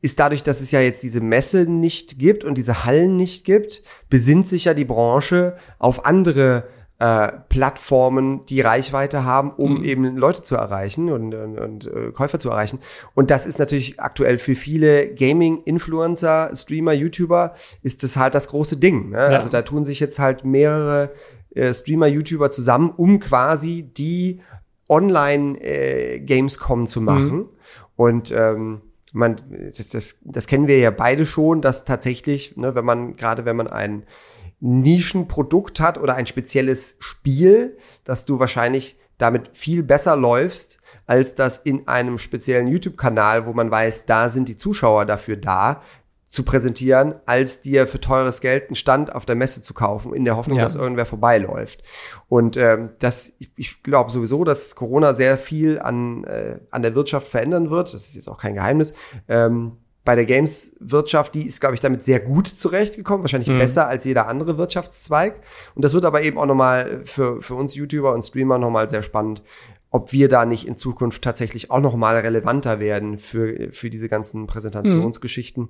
ist 0.00 0.18
dadurch, 0.18 0.42
dass 0.42 0.60
es 0.62 0.70
ja 0.70 0.80
jetzt 0.80 1.02
diese 1.02 1.20
Messe 1.20 1.66
nicht 1.66 2.18
gibt 2.18 2.42
und 2.44 2.56
diese 2.56 2.84
Hallen 2.86 3.16
nicht 3.16 3.44
gibt, 3.44 3.82
besinnt 4.08 4.48
sich 4.48 4.64
ja 4.64 4.72
die 4.74 4.84
Branche 4.86 5.56
auf 5.78 6.06
andere 6.06 6.64
äh, 7.04 7.32
Plattformen, 7.50 8.46
die 8.46 8.62
Reichweite 8.62 9.24
haben, 9.24 9.50
um 9.50 9.84
eben 9.84 10.16
Leute 10.16 10.42
zu 10.42 10.56
erreichen 10.56 11.12
und, 11.12 11.34
und, 11.34 11.58
und 11.58 11.86
äh, 11.86 12.12
Käufer 12.12 12.38
zu 12.38 12.48
erreichen. 12.48 12.78
Und 13.12 13.30
das 13.30 13.44
ist 13.44 13.58
natürlich 13.58 14.00
aktuell 14.00 14.38
für 14.38 14.54
viele 14.54 15.14
Gaming-Influencer, 15.14 16.52
Streamer, 16.54 16.94
YouTuber, 16.94 17.56
ist 17.82 18.04
das 18.04 18.16
halt 18.16 18.34
das 18.34 18.48
große 18.48 18.78
Ding. 18.78 19.10
Ne? 19.10 19.18
Also 19.18 19.50
da 19.50 19.60
tun 19.60 19.84
sich 19.84 20.00
jetzt 20.00 20.18
halt 20.18 20.46
mehrere 20.46 21.12
äh, 21.54 21.74
Streamer, 21.74 22.06
YouTuber 22.06 22.50
zusammen, 22.50 22.90
um 22.96 23.20
quasi 23.20 23.82
die 23.82 24.40
Online-Gamescom 24.88 26.86
zu 26.86 27.02
machen. 27.02 27.50
Und 27.96 28.32
ähm, 28.32 28.80
man, 29.12 29.42
das, 29.76 29.90
das, 29.90 30.20
das 30.22 30.46
kennen 30.46 30.68
wir 30.68 30.78
ja 30.78 30.90
beide 30.90 31.26
schon, 31.26 31.60
dass 31.60 31.84
tatsächlich, 31.84 32.56
ne, 32.56 32.74
wenn 32.74 32.86
man, 32.86 33.16
gerade 33.16 33.44
wenn 33.44 33.56
man 33.56 33.66
ein 33.66 34.04
Nischenprodukt 34.64 35.78
hat 35.80 35.98
oder 35.98 36.14
ein 36.14 36.26
spezielles 36.26 36.96
Spiel, 37.00 37.76
dass 38.04 38.24
du 38.24 38.38
wahrscheinlich 38.38 38.96
damit 39.18 39.50
viel 39.52 39.82
besser 39.82 40.16
läufst, 40.16 40.78
als 41.06 41.34
das 41.34 41.58
in 41.58 41.86
einem 41.86 42.18
speziellen 42.18 42.66
YouTube-Kanal, 42.68 43.46
wo 43.46 43.52
man 43.52 43.70
weiß, 43.70 44.06
da 44.06 44.30
sind 44.30 44.48
die 44.48 44.56
Zuschauer 44.56 45.04
dafür 45.04 45.36
da, 45.36 45.82
zu 46.26 46.42
präsentieren, 46.42 47.14
als 47.26 47.60
dir 47.62 47.86
für 47.86 48.00
teures 48.00 48.40
Geld 48.40 48.64
einen 48.68 48.74
Stand 48.74 49.14
auf 49.14 49.24
der 49.24 49.36
Messe 49.36 49.62
zu 49.62 49.72
kaufen, 49.72 50.14
in 50.14 50.24
der 50.24 50.36
Hoffnung, 50.36 50.56
Ja. 50.56 50.64
dass 50.64 50.74
irgendwer 50.74 51.06
vorbeiläuft. 51.06 51.84
Und 52.28 52.56
ähm, 52.56 52.90
das, 52.98 53.34
ich, 53.38 53.52
ich 53.54 53.82
glaube 53.84 54.10
sowieso, 54.10 54.42
dass 54.42 54.74
Corona 54.74 55.14
sehr 55.14 55.38
viel 55.38 55.78
an, 55.78 56.24
äh, 56.24 56.58
an 56.72 56.82
der 56.82 56.96
Wirtschaft 56.96 57.28
verändern 57.28 57.70
wird. 57.70 57.94
Das 57.94 58.08
ist 58.08 58.16
jetzt 58.16 58.28
auch 58.28 58.38
kein 58.38 58.54
Geheimnis. 58.54 58.94
Ähm, 59.28 59.76
bei 60.04 60.14
der 60.14 60.26
Games-Wirtschaft, 60.26 61.34
die 61.34 61.46
ist, 61.46 61.60
glaube 61.60 61.74
ich, 61.74 61.80
damit 61.80 62.04
sehr 62.04 62.20
gut 62.20 62.46
zurechtgekommen, 62.46 63.22
wahrscheinlich 63.22 63.48
Mhm. 63.48 63.58
besser 63.58 63.88
als 63.88 64.04
jeder 64.04 64.28
andere 64.28 64.58
Wirtschaftszweig. 64.58 65.40
Und 65.74 65.82
das 65.82 65.94
wird 65.94 66.04
aber 66.04 66.22
eben 66.22 66.38
auch 66.38 66.46
nochmal 66.46 67.00
für, 67.04 67.40
für 67.40 67.54
uns 67.54 67.74
YouTuber 67.74 68.12
und 68.12 68.22
Streamer 68.22 68.58
nochmal 68.58 68.88
sehr 68.88 69.02
spannend, 69.02 69.42
ob 69.90 70.12
wir 70.12 70.28
da 70.28 70.44
nicht 70.44 70.66
in 70.66 70.76
Zukunft 70.76 71.22
tatsächlich 71.22 71.70
auch 71.70 71.80
nochmal 71.80 72.18
relevanter 72.18 72.80
werden 72.80 73.18
für, 73.18 73.72
für 73.72 73.88
diese 73.88 74.08
ganzen 74.08 74.46
Präsentationsgeschichten. 74.46 75.68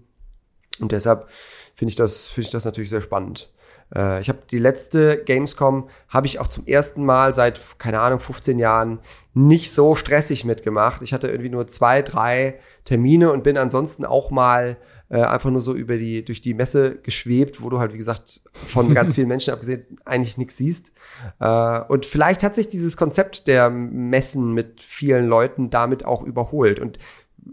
Und 0.80 0.90
deshalb 0.92 1.28
finde 1.76 1.90
ich 1.90 1.96
das, 1.96 2.26
finde 2.26 2.46
ich 2.46 2.50
das 2.52 2.64
natürlich 2.64 2.90
sehr 2.90 3.02
spannend. 3.02 3.50
Äh, 3.94 4.20
ich 4.20 4.28
habe 4.28 4.40
die 4.50 4.58
letzte 4.58 5.22
Gamescom 5.24 5.88
habe 6.08 6.26
ich 6.26 6.38
auch 6.40 6.48
zum 6.48 6.66
ersten 6.66 7.04
Mal 7.04 7.34
seit 7.34 7.60
keine 7.78 8.00
Ahnung 8.00 8.20
15 8.20 8.58
Jahren 8.58 9.00
nicht 9.34 9.72
so 9.72 9.94
stressig 9.94 10.44
mitgemacht. 10.44 11.02
Ich 11.02 11.12
hatte 11.12 11.28
irgendwie 11.28 11.50
nur 11.50 11.66
zwei, 11.66 12.02
drei 12.02 12.58
Termine 12.84 13.32
und 13.32 13.42
bin 13.42 13.58
ansonsten 13.58 14.04
auch 14.04 14.30
mal 14.30 14.76
äh, 15.10 15.20
einfach 15.20 15.50
nur 15.50 15.60
so 15.60 15.74
über 15.74 15.96
die 15.96 16.24
durch 16.24 16.40
die 16.40 16.54
Messe 16.54 16.96
geschwebt, 16.96 17.62
wo 17.62 17.68
du 17.68 17.78
halt 17.78 17.92
wie 17.92 17.98
gesagt 17.98 18.40
von 18.52 18.94
ganz 18.94 19.12
vielen 19.14 19.28
Menschen 19.28 19.52
abgesehen 19.52 19.98
eigentlich 20.04 20.38
nichts 20.38 20.56
siehst. 20.56 20.92
Äh, 21.40 21.80
und 21.88 22.06
vielleicht 22.06 22.42
hat 22.42 22.54
sich 22.54 22.68
dieses 22.68 22.96
Konzept 22.96 23.46
der 23.46 23.70
Messen 23.70 24.54
mit 24.54 24.80
vielen 24.80 25.26
Leuten 25.26 25.70
damit 25.70 26.04
auch 26.04 26.22
überholt 26.22 26.80
und 26.80 26.98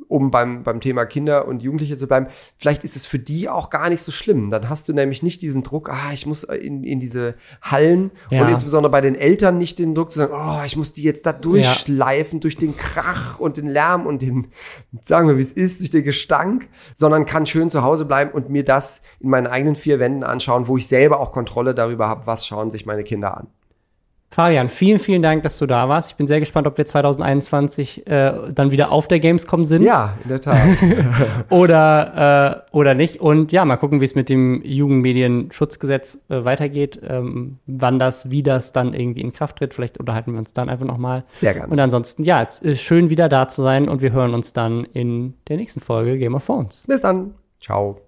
um 0.08 0.32
beim, 0.32 0.64
beim 0.64 0.80
Thema 0.80 1.06
Kinder 1.06 1.48
und 1.48 1.64
Jugendliche 1.64 1.98
zu 1.98 2.08
bleiben, 2.08 2.28
vielleicht 2.58 2.84
ist 2.84 2.96
es 2.96 3.06
für 3.06 3.20
die 3.20 3.50
auch 3.50 3.70
gar 3.70 3.90
nicht 3.90 4.04
so 4.04 4.12
schlimm. 4.12 4.50
Dann 4.50 4.70
hast 4.70 4.90
du 4.90 4.94
nämlich 4.94 5.24
nicht 5.24 5.42
diesen 5.42 5.64
Druck, 5.64 5.90
ah, 5.90 6.12
ich 6.14 6.26
muss 6.26 6.44
in, 6.44 6.84
in 6.84 7.00
diese 7.00 7.36
Hallen 7.62 8.12
Ja. 8.30 8.42
und 8.44 8.50
insbesondere 8.50 8.92
bei 8.92 9.02
den 9.02 9.16
Eltern 9.16 9.58
nicht 9.58 9.80
den 9.80 9.96
Druck 9.96 10.12
zu 10.12 10.20
sagen, 10.20 10.34
oh, 10.36 10.66
ich 10.66 10.76
muss 10.78 10.94
die 10.94 11.04
jetzt 11.04 11.26
da 11.26 11.34
durchschleifen 11.34 12.40
durch 12.40 12.58
den 12.58 12.76
Krach 12.76 13.40
und 13.40 13.58
den 13.58 13.68
Lärm 13.68 14.06
und 14.06 14.22
den, 14.22 14.48
sagen 15.02 15.28
wir, 15.28 15.38
wie 15.38 15.42
es 15.42 15.52
ist, 15.52 15.80
durch 15.80 15.90
den 15.92 16.04
Gestank, 16.04 16.68
sondern 16.94 17.26
kann 17.26 17.46
schön 17.46 17.70
zu 17.70 17.84
Hause 17.84 18.06
bleiben 18.06 18.32
und 18.32 18.50
mir 18.50 18.64
das 18.66 19.02
in 19.20 19.30
meinen 19.30 19.48
eigenen 19.48 19.76
vier 19.76 20.00
Wänden 20.00 20.24
anschauen, 20.24 20.68
wo 20.68 20.78
ich 20.78 20.88
selber 20.88 21.20
auch 21.20 21.32
Kontrolle 21.32 21.76
darüber 21.76 22.08
habe, 22.08 22.28
was 22.28 22.46
schauen 22.46 22.72
sich 22.72 22.86
meine 22.86 23.04
Kinder 23.04 23.38
an. 23.38 23.48
Fabian, 24.34 24.70
vielen, 24.70 24.98
vielen 24.98 25.22
Dank, 25.22 25.44
dass 25.44 25.58
du 25.58 25.66
da 25.66 25.90
warst. 25.90 26.12
Ich 26.12 26.16
bin 26.16 26.26
sehr 26.26 26.40
gespannt, 26.40 26.66
ob 26.66 26.78
wir 26.78 26.86
2021 26.86 28.08
äh, 28.08 28.32
dann 28.54 28.72
wieder 28.72 28.90
auf 28.90 29.10
der 29.10 29.20
Gamescom 29.20 29.66
sind. 29.66 29.82
Ja, 29.82 30.18
in 30.24 30.30
der 30.30 30.40
Tat. 30.40 30.58
oder, 31.50 32.64
äh, 32.72 32.76
oder 32.76 32.94
nicht. 32.94 33.20
Und 33.20 33.52
ja, 33.52 33.66
mal 33.66 33.76
gucken, 33.76 34.00
wie 34.00 34.06
es 34.06 34.16
mit 34.16 34.30
dem 34.30 34.62
Jugendmedienschutzgesetz 34.64 36.24
äh, 36.30 36.46
weitergeht, 36.46 37.02
ähm, 37.06 37.58
wann 37.68 38.00
das, 38.00 38.30
wie 38.32 38.42
das 38.42 38.72
dann 38.72 38.94
irgendwie 38.94 39.20
in 39.20 39.34
Kraft 39.34 39.58
tritt. 39.58 39.74
Vielleicht 39.74 39.98
unterhalten 39.98 40.32
wir 40.32 40.40
uns 40.40 40.54
dann 40.54 40.70
einfach 40.70 40.88
nochmal. 40.88 41.26
Sehr 41.34 41.54
gerne. 41.54 41.68
Und 41.68 41.80
ansonsten, 41.82 42.24
ja, 42.24 42.42
es 42.42 42.60
ist 42.60 42.80
schön 42.80 43.10
wieder 43.10 43.28
da 43.28 43.50
zu 43.50 43.62
sein 43.62 43.90
und 43.90 44.02
wir 44.02 44.14
hören 44.14 44.34
uns 44.34 44.54
dann 44.54 44.86
in 44.86 45.34
der 45.50 45.58
nächsten 45.58 45.82
Folge 45.82 46.18
Game 46.18 46.36
of 46.36 46.46
Thrones. 46.46 46.86
Bis 46.88 47.02
dann. 47.02 47.34
Ciao. 47.60 48.00